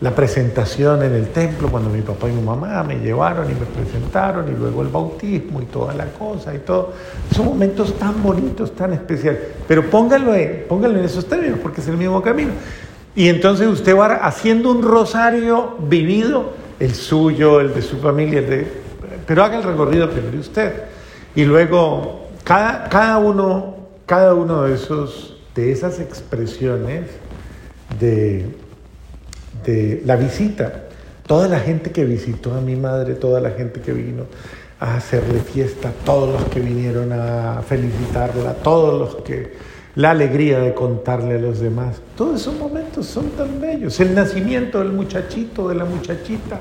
la 0.00 0.14
presentación 0.14 1.02
en 1.02 1.14
el 1.14 1.28
templo 1.28 1.70
cuando 1.70 1.88
mi 1.88 2.02
papá 2.02 2.28
y 2.28 2.32
mi 2.32 2.42
mamá 2.42 2.82
me 2.82 2.96
llevaron 2.96 3.50
y 3.50 3.54
me 3.54 3.64
presentaron 3.64 4.46
y 4.48 4.56
luego 4.56 4.82
el 4.82 4.88
bautismo 4.88 5.62
y 5.62 5.64
toda 5.64 5.94
la 5.94 6.06
cosa 6.06 6.54
y 6.54 6.58
todo. 6.58 6.92
Son 7.34 7.46
momentos 7.46 7.98
tan 7.98 8.22
bonitos, 8.22 8.74
tan 8.74 8.92
especiales. 8.92 9.40
Pero 9.66 9.88
póngalo 9.88 10.34
en, 10.34 10.66
póngalo 10.68 10.98
en 10.98 11.04
esos 11.06 11.26
términos 11.26 11.58
porque 11.62 11.80
es 11.80 11.88
el 11.88 11.96
mismo 11.96 12.20
camino. 12.20 12.50
Y 13.14 13.28
entonces 13.28 13.66
usted 13.68 13.96
va 13.96 14.16
haciendo 14.16 14.70
un 14.70 14.82
rosario 14.82 15.76
vivido, 15.88 16.52
el 16.78 16.94
suyo, 16.94 17.60
el 17.60 17.72
de 17.72 17.80
su 17.80 17.96
familia, 17.96 18.40
el 18.40 18.50
de, 18.50 18.72
pero 19.26 19.42
haga 19.42 19.56
el 19.56 19.62
recorrido 19.62 20.10
primero 20.10 20.38
usted. 20.38 20.74
Y 21.34 21.46
luego 21.46 22.26
cada, 22.44 22.90
cada, 22.90 23.16
uno, 23.16 23.76
cada 24.04 24.34
uno 24.34 24.64
de, 24.64 24.74
esos, 24.74 25.38
de 25.54 25.72
esas 25.72 26.00
expresiones 26.00 27.04
de 27.98 28.65
la 30.04 30.16
visita. 30.16 30.84
Toda 31.26 31.48
la 31.48 31.58
gente 31.58 31.90
que 31.90 32.04
visitó 32.04 32.54
a 32.54 32.60
mi 32.60 32.76
madre, 32.76 33.14
toda 33.14 33.40
la 33.40 33.50
gente 33.50 33.80
que 33.80 33.92
vino 33.92 34.24
a 34.78 34.96
hacerle 34.96 35.40
fiesta, 35.40 35.92
todos 36.04 36.40
los 36.40 36.48
que 36.50 36.60
vinieron 36.60 37.12
a 37.12 37.62
felicitarla, 37.66 38.54
todos 38.54 38.98
los 38.98 39.24
que 39.24 39.54
la 39.96 40.10
alegría 40.10 40.60
de 40.60 40.74
contarle 40.74 41.36
a 41.36 41.38
los 41.38 41.58
demás. 41.58 42.00
Todos 42.16 42.42
esos 42.42 42.56
momentos 42.56 43.06
son 43.06 43.30
tan 43.30 43.60
bellos. 43.60 43.98
El 43.98 44.14
nacimiento 44.14 44.78
del 44.78 44.92
muchachito, 44.92 45.68
de 45.68 45.74
la 45.74 45.84
muchachita, 45.84 46.60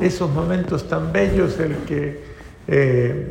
esos 0.00 0.30
momentos 0.30 0.88
tan 0.88 1.12
bellos, 1.12 1.60
el 1.60 1.76
que 1.86 2.20
eh, 2.66 3.26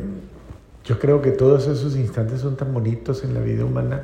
yo 0.84 0.98
creo 0.98 1.20
que 1.20 1.32
todos 1.32 1.66
esos 1.66 1.96
instantes 1.96 2.40
son 2.40 2.56
tan 2.56 2.72
bonitos 2.72 3.24
en 3.24 3.34
la 3.34 3.40
vida 3.40 3.64
humana 3.64 4.02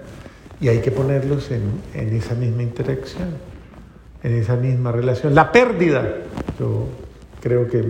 y 0.61 0.69
hay 0.69 0.80
que 0.80 0.90
ponerlos 0.90 1.50
en, 1.52 1.62
en 1.95 2.14
esa 2.14 2.35
misma 2.35 2.62
interacción 2.62 3.28
en 4.22 4.34
esa 4.34 4.56
misma 4.56 4.92
relación. 4.92 5.34
La 5.34 5.52
pérdida, 5.52 6.02
yo 6.58 6.86
creo 7.40 7.68
que 7.68 7.84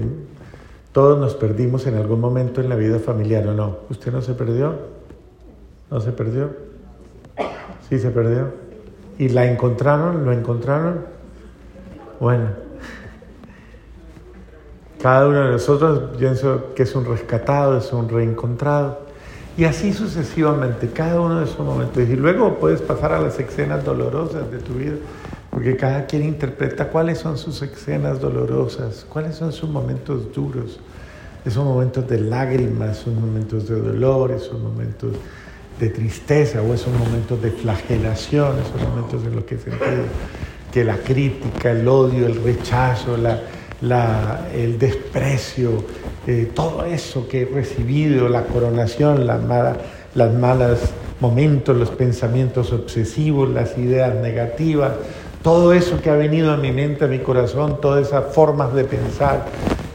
todos 0.93 1.19
nos 1.19 1.35
perdimos 1.35 1.87
en 1.87 1.97
algún 1.97 2.21
momento 2.21 2.61
en 2.61 2.69
la 2.69 2.77
vida 2.77 2.99
familiar, 2.99 3.47
¿o 3.47 3.55
no? 3.55 3.79
¿Usted 3.91 4.13
no 4.13 4.23
se 4.23 4.35
perdió? 4.35 4.75
¿No 5.91 6.01
se 6.01 6.13
perdió? 6.13 6.51
¿Sí 7.89 7.99
se 7.99 8.11
perdió? 8.11 8.71
y 9.21 9.29
la 9.29 9.45
encontraron, 9.45 10.25
lo 10.25 10.33
encontraron. 10.33 11.05
Bueno, 12.21 12.47
cada 15.03 15.29
uno 15.29 15.45
de 15.45 15.51
nosotros 15.51 16.17
pienso 16.19 16.73
que 16.75 16.85
es 16.85 16.95
un 16.95 17.05
rescatado, 17.05 17.77
es 17.77 17.93
un 17.93 18.09
reencontrado. 18.09 19.01
Y 19.59 19.65
así 19.65 19.93
sucesivamente, 19.93 20.89
cada 20.89 21.21
uno 21.21 21.41
de 21.41 21.45
esos 21.45 21.61
momentos. 21.61 22.03
Y 22.09 22.17
luego 22.17 22.57
puedes 22.59 22.81
pasar 22.81 23.13
a 23.13 23.21
las 23.21 23.39
escenas 23.39 23.85
dolorosas 23.85 24.51
de 24.51 24.57
tu 24.57 24.73
vida, 24.73 24.97
porque 25.51 25.77
cada 25.77 26.07
quien 26.07 26.25
interpreta 26.25 26.89
cuáles 26.89 27.19
son 27.19 27.37
sus 27.37 27.61
escenas 27.63 28.21
dolorosas, 28.21 29.05
cuáles 29.09 29.35
son 29.37 29.53
sus 29.53 29.69
momentos 29.69 30.33
duros, 30.33 30.79
esos 31.45 31.65
momentos 31.65 32.09
de 32.09 32.21
lágrimas, 32.21 33.01
esos 33.01 33.15
momentos 33.15 33.69
de 33.69 33.81
dolor, 33.81 34.31
esos 34.31 34.61
momentos 34.61 35.15
de 35.79 35.89
tristeza 35.89 36.63
o 36.63 36.75
esos 36.75 36.93
momentos 36.93 37.41
de 37.43 37.51
flagelación, 37.51 38.57
esos 38.59 38.89
momentos 38.89 39.25
en 39.25 39.35
los 39.35 39.45
que 39.45 39.59
sentido 39.59 40.05
que 40.71 40.85
la 40.85 40.97
crítica, 40.97 41.73
el 41.73 41.87
odio, 41.89 42.27
el 42.27 42.43
rechazo, 42.43 43.17
el 43.17 44.79
desprecio, 44.79 45.85
eh, 46.27 46.51
todo 46.55 46.85
eso 46.85 47.27
que 47.29 47.43
he 47.43 47.45
recibido, 47.47 48.29
la 48.29 48.45
coronación, 48.45 49.27
las 49.27 49.43
malas, 49.43 49.79
las 50.15 50.33
malas 50.33 50.79
momentos, 51.21 51.77
los 51.77 51.91
pensamientos 51.91 52.73
obsesivos, 52.73 53.49
las 53.49 53.77
ideas 53.79 54.15
negativas, 54.15 54.93
todo 55.43 55.73
eso 55.73 56.01
que 56.01 56.11
ha 56.11 56.17
venido 56.17 56.53
a 56.53 56.57
mi 56.57 56.73
mente, 56.73 57.05
a 57.05 57.09
mi 57.09 57.21
corazón, 57.21 57.81
todas 57.81 58.09
esas 58.09 58.35
formas 58.35 58.75
de 58.75 58.85
pensar 58.85 59.47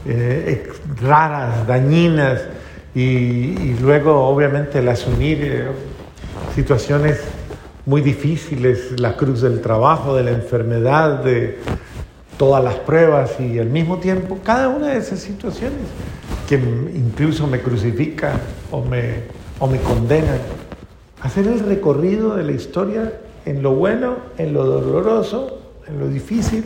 eh, 0.06 0.68
raras, 1.02 1.68
dañinas, 1.68 2.42
y, 2.96 3.74
luego 3.82 4.28
obviamente 4.28 4.80
el 4.80 4.88
asumir 4.88 5.40
eh, 5.42 5.68
situaciones 6.56 7.20
muy 7.86 8.02
difíciles, 8.02 9.00
la 9.00 9.18
cruz 9.18 9.42
del 9.42 9.62
trabajo, 9.62 10.16
de 10.16 10.24
la 10.24 10.32
enfermedad, 10.32 11.22
de 11.24 11.60
todas 12.38 12.64
las 12.64 12.76
pruebas 12.76 13.40
y 13.40 13.60
al 13.60 13.70
mismo 13.70 13.98
tiempo 13.98 14.40
cada 14.44 14.70
una 14.70 14.88
de 14.88 14.98
esas 14.98 15.20
situaciones 15.20 15.82
que 16.48 16.56
incluso 16.56 17.48
me 17.48 17.62
crucifican 17.62 18.40
o 18.72 18.82
me, 18.82 19.24
o 19.60 19.68
me 19.68 19.80
condenan. 19.80 20.40
Hacer 21.22 21.48
el 21.48 21.60
recorrido 21.60 22.36
de 22.36 22.44
la 22.44 22.52
historia 22.54 23.14
en 23.46 23.62
lo 23.62 23.76
bueno, 23.76 24.18
en 24.38 24.54
lo 24.54 24.66
doloroso, 24.66 25.60
en 25.88 26.00
lo 26.00 26.08
difícil 26.08 26.64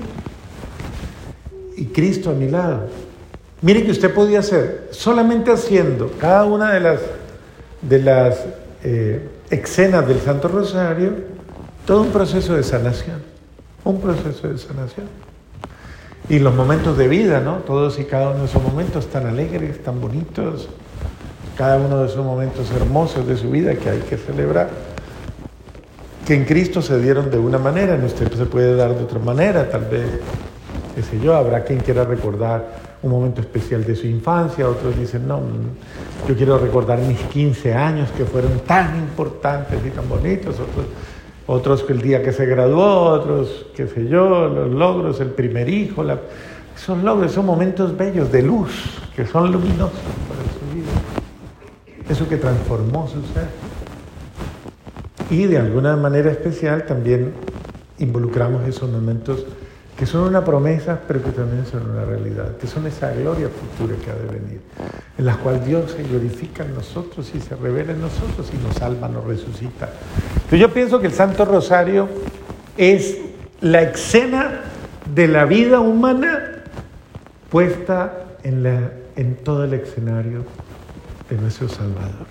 y 1.76 1.86
Cristo 1.86 2.32
a 2.32 2.34
mi 2.34 2.50
lado. 2.50 2.88
Mire 3.62 3.84
que 3.84 3.92
usted 3.92 4.14
podía 4.14 4.40
hacer, 4.40 4.88
solamente 4.92 5.52
haciendo 5.52 6.12
cada 6.18 6.46
una 6.46 6.74
de 6.74 6.80
las, 6.80 7.02
de 7.82 8.00
las 8.00 8.46
eh, 8.84 9.28
escenas 9.50 10.08
del 10.08 10.20
Santo 10.22 10.48
Rosario, 10.48 11.12
todo 11.86 12.02
un 12.02 12.12
proceso 12.12 12.56
de 12.56 12.64
sanación, 12.64 13.22
un 13.84 14.00
proceso 14.00 14.48
de 14.48 14.58
sanación. 14.58 15.08
Y 16.30 16.40
los 16.40 16.54
momentos 16.54 16.98
de 16.98 17.08
vida, 17.08 17.42
¿no? 17.42 17.56
Todos 17.58 18.00
y 18.00 18.06
cada 18.06 18.30
uno 18.30 18.40
de 18.42 18.46
esos 18.46 18.62
momentos 18.62 19.08
tan 19.08 19.26
alegres, 19.26 19.84
tan 19.84 20.00
bonitos, 20.00 20.70
cada 21.58 21.78
uno 21.78 22.00
de 22.02 22.08
esos 22.08 22.24
momentos 22.24 22.72
hermosos 22.72 23.28
de 23.28 23.36
su 23.36 23.50
vida 23.50 23.76
que 23.76 23.90
hay 23.90 24.00
que 24.02 24.16
celebrar, 24.16 24.70
que 26.30 26.36
en 26.36 26.46
Cristo 26.46 26.80
se 26.84 27.02
dieron 27.02 27.32
de 27.32 27.40
una 27.40 27.58
manera, 27.58 27.96
en 27.96 28.04
usted 28.04 28.32
se 28.32 28.46
puede 28.46 28.76
dar 28.76 28.96
de 28.96 29.04
otra 29.04 29.18
manera, 29.18 29.68
tal 29.68 29.86
vez, 29.86 30.06
qué 30.94 31.02
sé 31.02 31.20
yo, 31.20 31.36
habrá 31.36 31.64
quien 31.64 31.80
quiera 31.80 32.04
recordar 32.04 33.00
un 33.02 33.10
momento 33.10 33.42
especial 33.42 33.84
de 33.84 33.96
su 33.96 34.06
infancia, 34.06 34.70
otros 34.70 34.96
dicen, 34.96 35.28
no, 35.28 35.42
yo 36.28 36.36
quiero 36.36 36.60
recordar 36.60 37.00
mis 37.00 37.18
15 37.18 37.74
años 37.74 38.12
que 38.16 38.26
fueron 38.26 38.60
tan 38.60 38.96
importantes 39.00 39.80
y 39.84 39.90
tan 39.90 40.08
bonitos, 40.08 40.58
otros, 40.60 40.86
otros 41.48 41.90
el 41.90 42.00
día 42.00 42.22
que 42.22 42.32
se 42.32 42.46
graduó, 42.46 43.06
otros, 43.06 43.66
qué 43.76 43.88
sé 43.88 44.08
yo, 44.08 44.50
los 44.50 44.70
logros, 44.70 45.20
el 45.22 45.32
primer 45.32 45.68
hijo, 45.68 46.04
la, 46.04 46.20
esos 46.78 47.02
logros, 47.02 47.32
son 47.32 47.48
momentos 47.48 47.98
bellos 47.98 48.32
de 48.32 48.44
luz, 48.44 48.70
que 49.16 49.26
son 49.26 49.52
luminosos 49.52 49.98
para 50.28 50.44
su 50.44 50.76
vida, 50.76 52.08
eso 52.08 52.30
que 52.30 52.38
transformó 52.38 53.08
su 53.08 53.20
ser. 53.34 53.69
Y 55.30 55.46
de 55.46 55.58
alguna 55.58 55.96
manera 55.96 56.32
especial 56.32 56.86
también 56.86 57.34
involucramos 58.00 58.68
esos 58.68 58.90
momentos 58.90 59.46
que 59.98 60.06
son 60.06 60.22
una 60.22 60.46
promesa, 60.46 60.98
pero 61.08 61.22
que 61.22 61.32
también 61.32 61.66
son 61.66 61.90
una 61.90 62.06
realidad, 62.06 62.56
que 62.56 62.68
son 62.68 62.88
esa 62.88 63.12
gloria 63.12 63.50
futura 63.50 63.98
que 64.02 64.10
ha 64.10 64.16
de 64.16 64.40
venir, 64.40 64.62
en 65.18 65.26
la 65.26 65.36
cual 65.36 65.64
Dios 65.66 65.92
se 65.92 66.04
glorifica 66.04 66.64
en 66.64 66.74
nosotros 66.74 67.30
y 67.36 67.42
se 67.42 67.54
revela 67.58 67.92
en 67.92 68.00
nosotros 68.00 68.50
y 68.54 68.66
nos 68.66 68.76
salva, 68.76 69.10
nos 69.10 69.26
resucita. 69.26 69.90
Pero 70.50 70.62
yo 70.62 70.74
pienso 70.74 71.02
que 71.02 71.08
el 71.08 71.14
Santo 71.14 71.44
Rosario 71.44 72.08
es 72.78 73.18
la 73.60 73.82
escena 73.82 74.62
de 75.14 75.28
la 75.28 75.44
vida 75.44 75.82
humana 75.82 76.64
puesta 77.50 78.24
en, 78.44 78.64
la, 78.64 78.92
en 79.18 79.36
todo 79.36 79.66
el 79.66 79.74
escenario 79.74 80.46
de 81.30 81.38
nuestro 81.38 81.68
Salvador 81.68 82.26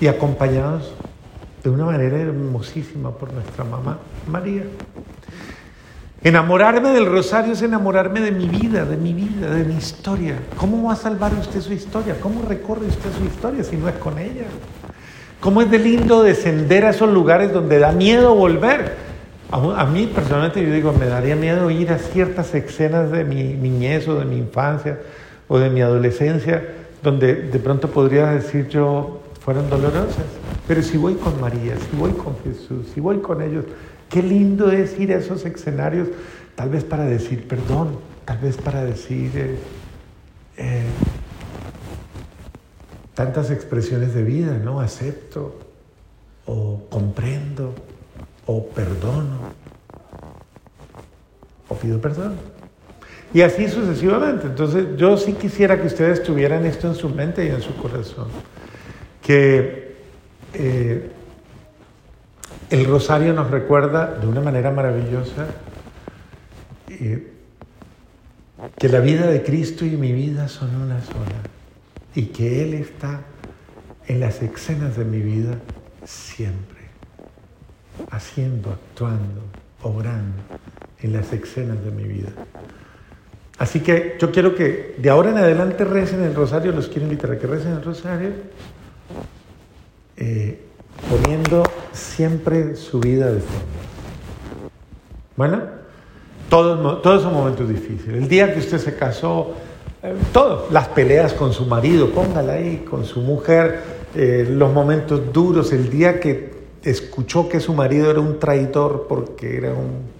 y 0.00 0.06
acompañados 0.06 0.94
de 1.64 1.70
una 1.70 1.86
manera 1.86 2.18
hermosísima 2.18 3.10
por 3.10 3.32
nuestra 3.32 3.64
mamá 3.64 3.98
María. 4.30 4.64
Enamorarme 6.22 6.90
del 6.90 7.06
rosario 7.06 7.54
es 7.54 7.62
enamorarme 7.62 8.20
de 8.20 8.32
mi 8.32 8.46
vida, 8.46 8.84
de 8.84 8.98
mi 8.98 9.14
vida, 9.14 9.50
de 9.50 9.64
mi 9.64 9.74
historia. 9.74 10.36
¿Cómo 10.58 10.86
va 10.86 10.92
a 10.92 10.96
salvar 10.96 11.32
usted 11.32 11.60
su 11.62 11.72
historia? 11.72 12.16
¿Cómo 12.20 12.42
recorre 12.46 12.86
usted 12.86 13.10
su 13.18 13.24
historia 13.24 13.64
si 13.64 13.76
no 13.76 13.88
es 13.88 13.94
con 13.96 14.18
ella? 14.18 14.44
¿Cómo 15.40 15.62
es 15.62 15.70
de 15.70 15.78
lindo 15.78 16.22
descender 16.22 16.84
a 16.84 16.90
esos 16.90 17.10
lugares 17.10 17.52
donde 17.52 17.78
da 17.78 17.92
miedo 17.92 18.34
volver? 18.34 18.96
A, 19.50 19.84
mí 19.86 20.10
personalmente 20.14 20.66
yo 20.66 20.72
digo, 20.72 20.92
me 20.92 21.06
daría 21.06 21.36
miedo 21.36 21.70
ir 21.70 21.92
a 21.92 21.98
ciertas 21.98 22.54
escenas 22.54 23.10
de 23.10 23.24
mi 23.24 23.54
niñez 23.54 24.08
o 24.08 24.18
de 24.18 24.24
mi 24.24 24.36
infancia 24.36 24.98
o 25.48 25.58
de 25.58 25.70
mi 25.70 25.80
adolescencia 25.80 26.62
donde 27.02 27.34
de 27.34 27.58
pronto 27.58 27.88
podría 27.88 28.26
decir 28.28 28.68
yo 28.68 29.20
fueron 29.44 29.68
dolorosas. 29.68 30.26
Pero 30.66 30.82
si 30.82 30.96
voy 30.96 31.14
con 31.14 31.40
María, 31.40 31.76
si 31.76 31.96
voy 31.96 32.12
con 32.12 32.36
Jesús, 32.38 32.86
si 32.94 33.00
voy 33.00 33.18
con 33.18 33.42
ellos, 33.42 33.64
Qué 34.14 34.22
lindo 34.22 34.70
es 34.70 34.96
ir 35.00 35.12
a 35.12 35.16
esos 35.16 35.44
escenarios, 35.44 36.06
tal 36.54 36.68
vez 36.68 36.84
para 36.84 37.04
decir 37.04 37.48
perdón, 37.48 37.98
tal 38.24 38.38
vez 38.38 38.56
para 38.56 38.84
decir 38.84 39.30
eh, 39.34 39.58
eh, 40.56 40.84
tantas 43.14 43.50
expresiones 43.50 44.14
de 44.14 44.22
vida, 44.22 44.56
¿no? 44.62 44.78
Acepto, 44.78 45.58
o 46.46 46.86
comprendo, 46.90 47.74
o 48.46 48.66
perdono, 48.68 49.38
o 51.68 51.74
pido 51.74 52.00
perdón. 52.00 52.36
Y 53.32 53.40
así 53.40 53.66
sucesivamente. 53.66 54.46
Entonces 54.46 54.96
yo 54.96 55.16
sí 55.16 55.32
quisiera 55.32 55.80
que 55.80 55.88
ustedes 55.88 56.22
tuvieran 56.22 56.64
esto 56.66 56.86
en 56.86 56.94
su 56.94 57.08
mente 57.08 57.44
y 57.44 57.48
en 57.48 57.62
su 57.62 57.74
corazón. 57.74 58.28
Que 59.24 59.96
eh, 60.52 61.10
el 62.70 62.84
rosario 62.84 63.32
nos 63.32 63.50
recuerda 63.50 64.14
de 64.14 64.26
una 64.26 64.40
manera 64.40 64.70
maravillosa 64.70 65.46
eh, 66.88 67.32
que 68.78 68.88
la 68.88 69.00
vida 69.00 69.26
de 69.26 69.42
Cristo 69.42 69.84
y 69.84 69.90
mi 69.90 70.12
vida 70.12 70.48
son 70.48 70.74
una 70.76 71.02
sola 71.02 71.42
y 72.14 72.26
que 72.26 72.62
Él 72.62 72.74
está 72.74 73.22
en 74.06 74.20
las 74.20 74.42
escenas 74.42 74.96
de 74.96 75.04
mi 75.04 75.20
vida 75.20 75.58
siempre, 76.04 76.80
haciendo, 78.10 78.70
actuando, 78.70 79.42
obrando 79.82 80.42
en 81.00 81.12
las 81.12 81.32
escenas 81.32 81.82
de 81.84 81.90
mi 81.90 82.04
vida. 82.04 82.30
Así 83.58 83.80
que 83.80 84.16
yo 84.20 84.30
quiero 84.32 84.54
que 84.54 84.96
de 84.98 85.10
ahora 85.10 85.30
en 85.30 85.38
adelante 85.38 85.84
recen 85.84 86.22
el 86.22 86.34
rosario, 86.34 86.72
los 86.72 86.88
quiero 86.88 87.02
invitar 87.02 87.30
a 87.32 87.38
que 87.38 87.46
recen 87.46 87.72
el 87.72 87.84
rosario. 87.84 88.30
Eh, 90.16 90.60
poniendo 91.10 91.64
siempre 91.92 92.76
su 92.76 93.00
vida 93.00 93.26
de 93.26 93.40
fondo. 93.40 93.64
Bueno, 95.36 95.62
todos, 96.48 97.02
todos 97.02 97.22
son 97.22 97.34
momentos 97.34 97.68
difíciles. 97.68 98.22
El 98.22 98.28
día 98.28 98.52
que 98.52 98.60
usted 98.60 98.78
se 98.78 98.94
casó, 98.94 99.54
eh, 100.02 100.14
las 100.70 100.88
peleas 100.88 101.32
con 101.32 101.52
su 101.52 101.66
marido, 101.66 102.10
póngala 102.10 102.54
ahí, 102.54 102.84
con 102.88 103.04
su 103.04 103.20
mujer, 103.20 103.80
eh, 104.14 104.46
los 104.48 104.72
momentos 104.72 105.32
duros, 105.32 105.72
el 105.72 105.90
día 105.90 106.20
que 106.20 106.54
escuchó 106.84 107.48
que 107.48 107.58
su 107.58 107.72
marido 107.74 108.10
era 108.10 108.20
un 108.20 108.38
traidor 108.38 109.06
porque 109.08 109.56
era 109.56 109.70
un 109.70 110.14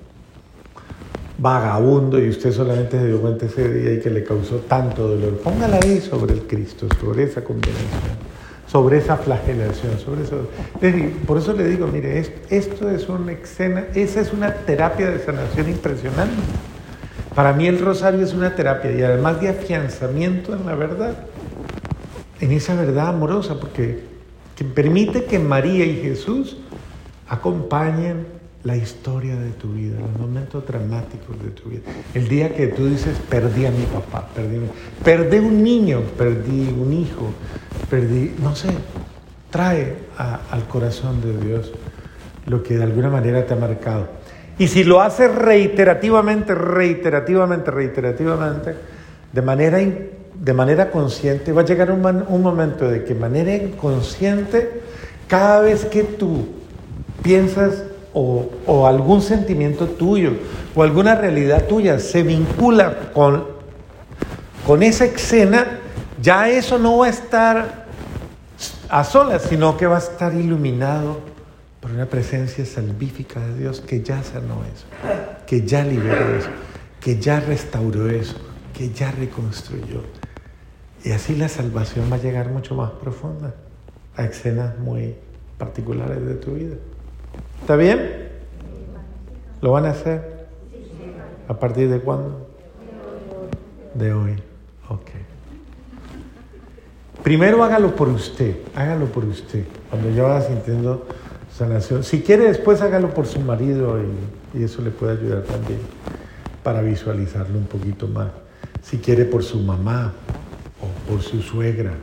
vagabundo 1.38 2.18
y 2.18 2.28
usted 2.28 2.52
solamente 2.52 2.98
se 2.98 3.06
dio 3.06 3.20
cuenta 3.20 3.46
ese 3.46 3.68
día 3.68 3.92
y 3.94 4.00
que 4.00 4.10
le 4.10 4.24
causó 4.24 4.56
tanto 4.56 5.06
dolor. 5.06 5.38
Póngala 5.38 5.78
ahí 5.82 6.00
sobre 6.00 6.32
el 6.32 6.42
Cristo, 6.42 6.88
sobre 7.00 7.24
esa 7.24 7.44
combinación 7.44 8.33
sobre 8.74 8.98
esa 8.98 9.16
flagelación, 9.16 10.00
sobre 10.00 10.24
eso. 10.24 10.48
Por 11.28 11.38
eso 11.38 11.52
le 11.52 11.68
digo, 11.68 11.86
mire, 11.86 12.18
esto 12.50 12.90
es 12.90 13.08
una 13.08 13.30
escena, 13.30 13.84
esa 13.94 14.20
es 14.20 14.32
una 14.32 14.52
terapia 14.52 15.12
de 15.12 15.20
sanación 15.20 15.68
impresionante. 15.68 16.34
Para 17.36 17.52
mí 17.52 17.68
el 17.68 17.78
rosario 17.78 18.24
es 18.24 18.34
una 18.34 18.56
terapia 18.56 18.90
y 18.90 19.00
además 19.00 19.40
de 19.40 19.50
afianzamiento 19.50 20.56
en 20.56 20.66
la 20.66 20.74
verdad, 20.74 21.14
en 22.40 22.50
esa 22.50 22.74
verdad 22.74 23.10
amorosa, 23.10 23.60
porque 23.60 24.00
que 24.56 24.64
permite 24.64 25.26
que 25.26 25.38
María 25.38 25.84
y 25.84 26.02
Jesús 26.02 26.56
acompañen 27.28 28.26
la 28.64 28.76
historia 28.76 29.36
de 29.36 29.50
tu 29.50 29.72
vida, 29.74 30.00
los 30.00 30.18
momentos 30.18 30.66
dramáticos 30.66 31.40
de 31.42 31.50
tu 31.50 31.68
vida. 31.68 31.82
El 32.14 32.28
día 32.28 32.54
que 32.54 32.68
tú 32.68 32.86
dices, 32.86 33.18
perdí 33.28 33.66
a 33.66 33.70
mi 33.70 33.84
papá, 33.84 34.26
perdí, 34.34 34.58
perdí 35.04 35.38
un 35.38 35.62
niño, 35.62 36.00
perdí 36.16 36.68
un 36.68 36.92
hijo, 36.94 37.30
perdí, 37.90 38.34
no 38.42 38.56
sé, 38.56 38.70
trae 39.50 39.96
al 40.16 40.66
corazón 40.66 41.20
de 41.20 41.46
Dios 41.46 41.72
lo 42.46 42.62
que 42.62 42.78
de 42.78 42.84
alguna 42.84 43.10
manera 43.10 43.44
te 43.46 43.52
ha 43.52 43.56
marcado. 43.56 44.08
Y 44.58 44.68
si 44.68 44.82
lo 44.82 45.02
haces 45.02 45.34
reiterativamente, 45.34 46.54
reiterativamente, 46.54 47.70
reiterativamente, 47.70 48.74
de 49.30 49.42
manera, 49.42 49.78
de 49.78 50.54
manera 50.54 50.90
consciente, 50.90 51.52
va 51.52 51.62
a 51.62 51.64
llegar 51.66 51.90
un, 51.90 52.24
un 52.28 52.42
momento 52.42 52.88
de 52.88 53.04
que 53.04 53.12
de 53.12 53.20
manera 53.20 53.54
inconsciente, 53.54 54.80
cada 55.28 55.60
vez 55.60 55.84
que 55.84 56.02
tú 56.02 56.46
piensas 57.22 57.93
o, 58.14 58.86
algún 58.86 59.20
sentimiento 59.20 59.86
tuyo 59.88 60.32
o 60.74 60.82
alguna 60.82 61.14
realidad 61.16 61.66
tuya 61.66 61.98
se 61.98 62.22
vincula 62.22 63.10
con, 63.12 63.44
con 64.66 64.82
esa 64.82 65.04
escena, 65.04 65.80
ya 66.22 66.48
eso 66.48 66.78
no 66.78 66.98
va 66.98 67.06
a 67.06 67.10
estar 67.10 67.84
a 68.88 69.04
solas, 69.04 69.42
sino 69.42 69.76
que 69.76 69.86
va 69.86 69.96
a 69.96 69.98
estar 69.98 70.32
iluminado 70.34 71.18
por 71.80 71.90
una 71.90 72.06
presencia 72.06 72.64
salvífica 72.64 73.40
de 73.40 73.58
Dios 73.58 73.80
que 73.80 74.02
ya 74.02 74.22
sanó 74.22 74.62
eso, 74.72 74.86
que 75.46 75.66
ya 75.66 75.84
liberó 75.84 76.36
eso, 76.36 76.48
que 77.00 77.18
ya 77.18 77.40
restauró 77.40 78.08
eso, 78.08 78.36
que 78.72 78.90
ya 78.90 79.10
reconstruyó. 79.10 80.02
Y 81.02 81.10
así 81.10 81.36
la 81.36 81.48
salvación 81.48 82.10
va 82.10 82.16
a 82.16 82.20
llegar 82.20 82.48
mucho 82.48 82.74
más 82.74 82.90
profunda 82.92 83.54
a 84.16 84.24
escenas 84.24 84.78
muy 84.78 85.14
particulares 85.58 86.24
de 86.24 86.34
tu 86.36 86.52
vida. 86.52 86.76
¿Está 87.64 87.76
bien? 87.76 88.28
¿Lo 89.62 89.72
van 89.72 89.86
a 89.86 89.92
hacer? 89.92 90.48
¿A 91.48 91.54
partir 91.54 91.88
de 91.88 91.98
cuándo? 91.98 92.46
De 93.94 94.12
hoy. 94.12 94.32
Ok. 94.90 95.08
Primero 97.22 97.64
hágalo 97.64 97.96
por 97.96 98.08
usted, 98.08 98.56
hágalo 98.74 99.06
por 99.06 99.24
usted. 99.24 99.64
Cuando 99.88 100.10
ya 100.10 100.24
va 100.24 100.42
sintiendo 100.42 101.06
sanación. 101.56 102.04
Si 102.04 102.20
quiere 102.20 102.44
después 102.48 102.82
hágalo 102.82 103.14
por 103.14 103.24
su 103.24 103.40
marido 103.40 103.98
y, 103.98 104.58
y 104.58 104.64
eso 104.64 104.82
le 104.82 104.90
puede 104.90 105.12
ayudar 105.12 105.44
también 105.44 105.80
para 106.62 106.82
visualizarlo 106.82 107.56
un 107.56 107.66
poquito 107.66 108.08
más. 108.08 108.28
Si 108.82 108.98
quiere 108.98 109.24
por 109.24 109.42
su 109.42 109.58
mamá 109.60 110.12
o 110.82 111.10
por 111.10 111.22
su 111.22 111.40
suegra, 111.40 111.94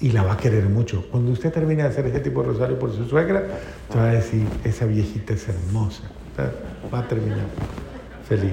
y 0.00 0.10
la 0.10 0.22
va 0.22 0.34
a 0.34 0.36
querer 0.36 0.68
mucho. 0.68 1.04
Cuando 1.10 1.32
usted 1.32 1.52
termine 1.52 1.82
de 1.82 1.88
hacer 1.88 2.06
ese 2.06 2.20
tipo 2.20 2.42
de 2.42 2.48
rosario 2.48 2.78
por 2.78 2.92
su 2.94 3.04
suegra, 3.04 3.44
te 3.90 3.98
va 3.98 4.10
a 4.10 4.12
decir, 4.12 4.46
esa 4.64 4.86
viejita 4.86 5.34
es 5.34 5.48
hermosa. 5.48 6.04
Va 6.92 7.00
a 7.00 7.08
terminar 7.08 7.46
feliz. 8.28 8.52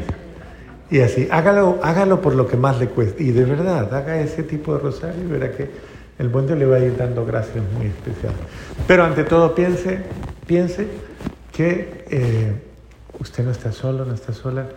Y 0.90 1.02
así, 1.02 1.28
hágalo, 1.32 1.80
hágalo 1.84 2.22
por 2.22 2.36
lo 2.36 2.48
que 2.48 2.58
más 2.58 2.80
le 2.80 2.88
cueste. 2.88 3.24
Y 3.24 3.32
de 3.32 3.46
verdad, 3.46 3.94
haga 3.94 4.20
ese 4.20 4.44
tipo 4.44 4.74
de 4.74 4.80
rosario 4.80 5.24
y 5.24 5.28
verá 5.28 5.52
que 5.52 5.70
el 6.18 6.30
buen 6.30 6.48
Dios 6.48 6.58
le 6.58 6.66
va 6.66 6.78
a 6.78 6.80
ir 6.80 6.96
dando 6.98 7.26
gracias 7.26 7.64
muy 7.78 7.88
especiales. 7.88 8.40
Pero 8.88 9.04
ante 9.04 9.24
todo, 9.24 9.54
piense, 9.54 10.00
piense 10.48 10.88
que 11.52 12.06
eh, 12.10 12.54
usted 13.20 13.44
no 13.44 13.52
está 13.52 13.72
solo, 13.72 14.06
no 14.06 14.14
está 14.14 14.34
sola, 14.34 14.68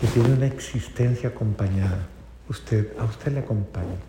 que 0.00 0.06
tiene 0.08 0.32
una 0.32 0.46
existencia 0.46 1.30
acompañada. 1.30 2.06
Usted, 2.48 2.92
a 2.98 3.04
usted 3.04 3.32
le 3.32 3.40
acompaña. 3.40 4.07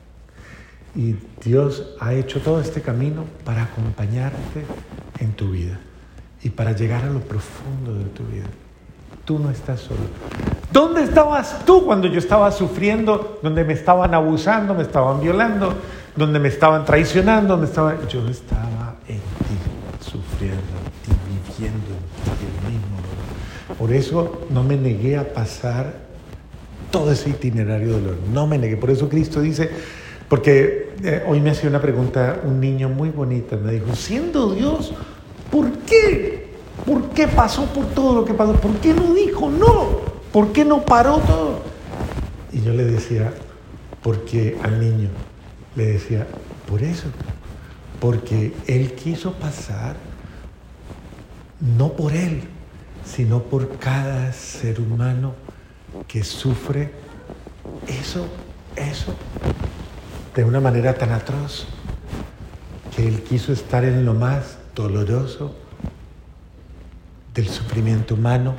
Y 0.96 1.16
Dios 1.44 1.96
ha 2.00 2.14
hecho 2.14 2.42
todo 2.42 2.60
este 2.62 2.82
camino 2.82 3.26
para 3.46 3.64
acompañarte 3.64 4.66
en 5.20 5.34
tu 5.34 5.52
vida 5.52 5.80
y 6.42 6.50
para 6.50 6.72
llegar 6.72 7.04
a 7.04 7.10
lo 7.10 7.20
profundo 7.20 7.94
de 7.94 8.06
tu 8.06 8.24
vida. 8.24 8.46
Tú 9.26 9.38
no 9.38 9.52
estás 9.52 9.82
solo. 9.82 10.00
¿Dónde 10.72 11.04
estabas 11.04 11.66
tú 11.66 11.86
cuando 11.86 12.08
yo 12.08 12.20
estaba 12.20 12.52
sufriendo, 12.52 13.40
donde 13.44 13.64
me 13.64 13.74
estaban 13.74 14.14
abusando, 14.14 14.74
me 14.74 14.84
estaban 14.84 15.22
violando, 15.22 15.74
donde 16.16 16.40
me 16.40 16.48
estaban 16.48 16.86
traicionando, 16.86 17.62
estaba... 17.64 17.96
Yo 18.08 18.28
estaba 18.28 18.96
en 19.08 19.18
ti, 19.18 20.02
sufriendo 20.02 20.58
y 21.06 21.58
viviendo 21.58 21.88
en 21.88 22.38
ti 22.38 22.46
el 22.66 22.72
mismo 22.72 23.78
Por 23.78 23.94
eso 23.94 24.48
no 24.50 24.64
me 24.64 24.78
negué 24.78 25.18
a 25.18 25.34
pasar 25.34 25.94
todo 26.92 27.12
ese 27.12 27.30
itinerario 27.30 27.88
de 27.88 28.02
dolor. 28.02 28.18
No 28.34 28.48
me 28.48 28.58
negué. 28.58 28.78
Por 28.78 28.90
eso 28.90 29.10
Cristo 29.10 29.42
dice, 29.42 29.70
porque 30.30 30.94
eh, 31.04 31.24
hoy 31.28 31.42
me 31.42 31.50
hacía 31.50 31.70
una 31.70 31.82
pregunta 31.82 32.40
un 32.44 32.62
niño 32.62 32.88
muy 32.88 33.10
bonita, 33.10 33.58
me 33.58 33.74
dijo, 33.74 33.96
siendo 33.96 34.54
Dios, 34.54 34.94
¿por 35.52 35.72
qué? 35.80 36.50
¿Por 36.86 37.10
qué 37.10 37.28
pasó 37.28 37.66
por 37.66 37.88
todo 37.88 38.14
lo 38.14 38.26
que 38.26 38.34
pasó? 38.36 38.54
¿Por 38.54 38.74
qué 38.76 38.94
no 38.94 39.14
dijo 39.14 39.50
no? 39.50 39.90
¿Por 40.32 40.54
qué 40.54 40.64
no 40.64 40.86
paró 40.86 41.18
todo? 41.18 41.62
Y 42.54 42.62
yo 42.62 42.74
le 42.74 42.86
decía, 42.86 43.34
porque 44.04 44.58
al 44.62 44.80
niño, 44.80 45.10
le 45.76 45.86
decía, 45.88 46.28
por 46.70 46.84
eso, 46.84 47.08
porque 48.00 48.54
él 48.68 48.94
quiso 48.94 49.34
pasar 49.34 49.96
no 51.60 51.94
por 51.94 52.14
él, 52.14 52.44
sino 53.04 53.42
por 53.42 53.78
cada 53.80 54.32
ser 54.32 54.80
humano 54.80 55.34
que 56.08 56.24
sufre 56.24 56.92
eso, 57.88 58.28
eso 58.76 59.16
de 60.40 60.46
una 60.46 60.62
manera 60.62 60.94
tan 60.94 61.12
atroz 61.12 61.66
que 62.96 63.06
Él 63.06 63.24
quiso 63.24 63.52
estar 63.52 63.84
en 63.84 64.06
lo 64.06 64.14
más 64.14 64.58
doloroso 64.74 65.54
del 67.34 67.50
sufrimiento 67.50 68.16
humano 68.16 68.56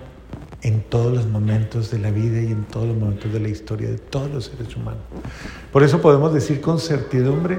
en 0.60 0.82
todos 0.82 1.10
los 1.10 1.26
momentos 1.26 1.90
de 1.90 1.98
la 1.98 2.10
vida 2.10 2.38
y 2.42 2.48
en 2.48 2.64
todos 2.64 2.86
los 2.86 2.98
momentos 2.98 3.32
de 3.32 3.40
la 3.40 3.48
historia 3.48 3.88
de 3.88 3.96
todos 3.96 4.30
los 4.30 4.44
seres 4.44 4.76
humanos. 4.76 5.00
Por 5.72 5.82
eso 5.82 6.02
podemos 6.02 6.34
decir 6.34 6.60
con 6.60 6.78
certidumbre 6.78 7.58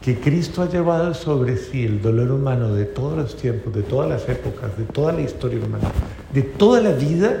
que 0.00 0.20
Cristo 0.20 0.62
ha 0.62 0.68
llevado 0.68 1.12
sobre 1.12 1.56
sí 1.56 1.84
el 1.84 2.00
dolor 2.00 2.30
humano 2.30 2.72
de 2.72 2.84
todos 2.84 3.18
los 3.18 3.36
tiempos, 3.36 3.74
de 3.74 3.82
todas 3.82 4.08
las 4.08 4.28
épocas, 4.28 4.78
de 4.78 4.84
toda 4.84 5.12
la 5.12 5.22
historia 5.22 5.58
humana, 5.58 5.90
de 6.32 6.42
toda 6.42 6.80
la 6.80 6.92
vida, 6.92 7.36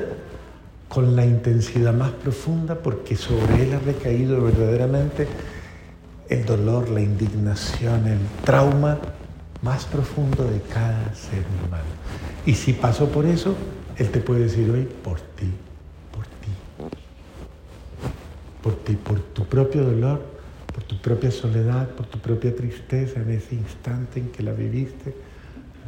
con 0.88 1.14
la 1.14 1.24
intensidad 1.24 1.94
más 1.94 2.10
profunda, 2.10 2.74
porque 2.74 3.14
sobre 3.14 3.62
Él 3.62 3.74
ha 3.74 3.78
recaído 3.78 4.42
verdaderamente 4.42 5.28
el 6.28 6.44
dolor, 6.44 6.88
la 6.88 7.00
indignación, 7.00 8.06
el 8.06 8.18
trauma 8.44 8.98
más 9.62 9.84
profundo 9.84 10.44
de 10.44 10.60
cada 10.62 11.14
ser 11.14 11.44
humano. 11.64 11.84
Y 12.44 12.54
si 12.54 12.72
pasó 12.72 13.08
por 13.08 13.26
eso, 13.26 13.56
Él 13.96 14.10
te 14.10 14.20
puede 14.20 14.40
decir 14.44 14.70
hoy, 14.70 14.88
por 15.02 15.20
ti, 15.20 15.50
por 16.12 16.26
ti, 16.26 16.50
por 18.62 18.74
ti, 18.76 18.94
por 18.94 19.20
tu 19.20 19.44
propio 19.46 19.84
dolor, 19.84 20.22
por 20.72 20.84
tu 20.84 21.00
propia 21.00 21.30
soledad, 21.30 21.88
por 21.90 22.06
tu 22.06 22.18
propia 22.18 22.54
tristeza 22.54 23.20
en 23.20 23.30
ese 23.30 23.54
instante 23.54 24.20
en 24.20 24.30
que 24.30 24.42
la 24.42 24.52
viviste, 24.52 25.14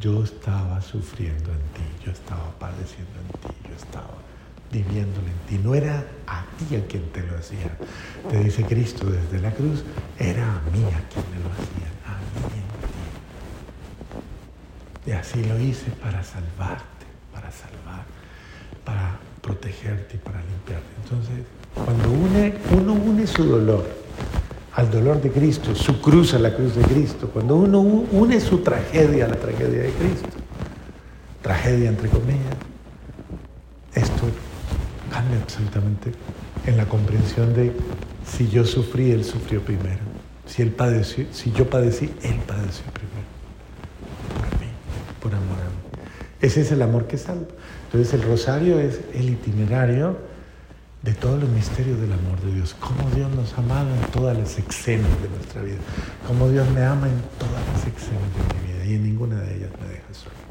yo 0.00 0.22
estaba 0.22 0.80
sufriendo 0.80 1.50
en 1.50 1.58
ti, 1.58 2.04
yo 2.04 2.12
estaba 2.12 2.50
padeciendo 2.58 3.12
en 3.20 3.40
ti, 3.40 3.68
yo 3.68 3.74
estaba 3.76 4.27
viviéndolo 4.72 5.26
en 5.26 5.38
ti. 5.48 5.58
No 5.62 5.74
era 5.74 6.04
a 6.26 6.44
ti 6.58 6.76
a 6.76 6.86
quien 6.86 7.04
te 7.10 7.22
lo 7.22 7.36
hacía. 7.36 7.76
Te 8.30 8.38
dice 8.42 8.64
Cristo 8.64 9.06
desde 9.06 9.40
la 9.40 9.50
cruz, 9.52 9.84
era 10.18 10.44
a 10.44 10.60
mí 10.70 10.84
a 10.84 11.02
quien 11.08 11.24
me 11.30 11.38
lo 11.42 11.50
hacía, 11.52 11.88
a 12.06 12.18
mí 12.18 12.42
en 12.54 12.68
ti. 15.04 15.10
Y 15.10 15.12
así 15.12 15.44
lo 15.44 15.58
hice 15.58 15.90
para 15.92 16.22
salvarte, 16.22 17.06
para 17.32 17.50
salvar, 17.50 18.04
para 18.84 19.18
protegerte 19.40 20.16
y 20.16 20.18
para 20.18 20.40
limpiarte. 20.42 20.86
Entonces, 21.02 21.46
cuando 21.74 22.10
uno 22.10 22.92
une 22.92 23.26
su 23.26 23.44
dolor 23.44 23.86
al 24.74 24.90
dolor 24.90 25.20
de 25.20 25.30
Cristo, 25.32 25.74
su 25.74 26.00
cruz 26.00 26.34
a 26.34 26.38
la 26.38 26.54
cruz 26.54 26.76
de 26.76 26.82
Cristo, 26.82 27.28
cuando 27.32 27.56
uno 27.56 27.80
une 27.80 28.40
su 28.40 28.58
tragedia 28.58 29.24
a 29.24 29.28
la 29.28 29.36
tragedia 29.36 29.82
de 29.82 29.90
Cristo, 29.90 30.28
tragedia 31.42 31.88
entre 31.88 32.08
comillas, 32.08 32.54
absolutamente 35.36 36.12
en 36.66 36.76
la 36.76 36.86
comprensión 36.86 37.54
de 37.54 37.72
si 38.26 38.48
yo 38.48 38.64
sufrí, 38.64 39.10
Él 39.10 39.24
sufrió 39.24 39.62
primero. 39.62 40.00
Si, 40.46 40.62
él 40.62 40.70
padeció, 40.70 41.26
si 41.30 41.52
yo 41.52 41.68
padecí, 41.68 42.10
Él 42.22 42.36
padeció 42.46 42.84
primero. 42.92 43.28
Por 44.38 44.60
mí, 44.60 44.66
por 45.20 45.34
amor 45.34 45.58
a 45.60 45.64
mí. 45.64 46.08
Ese 46.40 46.62
es 46.62 46.72
el 46.72 46.80
amor 46.80 47.06
que 47.06 47.18
salva. 47.18 47.48
Entonces 47.84 48.14
el 48.14 48.22
rosario 48.22 48.78
es 48.80 49.00
el 49.14 49.28
itinerario 49.28 50.16
de 51.02 51.12
todos 51.14 51.40
los 51.40 51.50
misterios 51.50 52.00
del 52.00 52.12
amor 52.12 52.40
de 52.40 52.54
Dios. 52.54 52.74
Cómo 52.80 53.10
Dios 53.14 53.30
nos 53.34 53.54
ha 53.54 53.58
amado 53.58 53.94
en 53.94 54.00
todas 54.10 54.36
las 54.36 54.58
escenas 54.58 55.10
de 55.22 55.28
nuestra 55.28 55.62
vida. 55.62 55.78
Cómo 56.26 56.48
Dios 56.48 56.68
me 56.70 56.82
ama 56.82 57.08
en 57.08 57.20
todas 57.38 57.62
las 57.72 57.86
escenas 57.86 58.28
de 58.34 58.54
mi 58.54 58.72
vida 58.72 58.84
y 58.84 58.94
en 58.94 59.02
ninguna 59.02 59.36
de 59.40 59.56
ellas 59.56 59.70
me 59.80 59.88
deja 59.88 60.12
solo. 60.12 60.47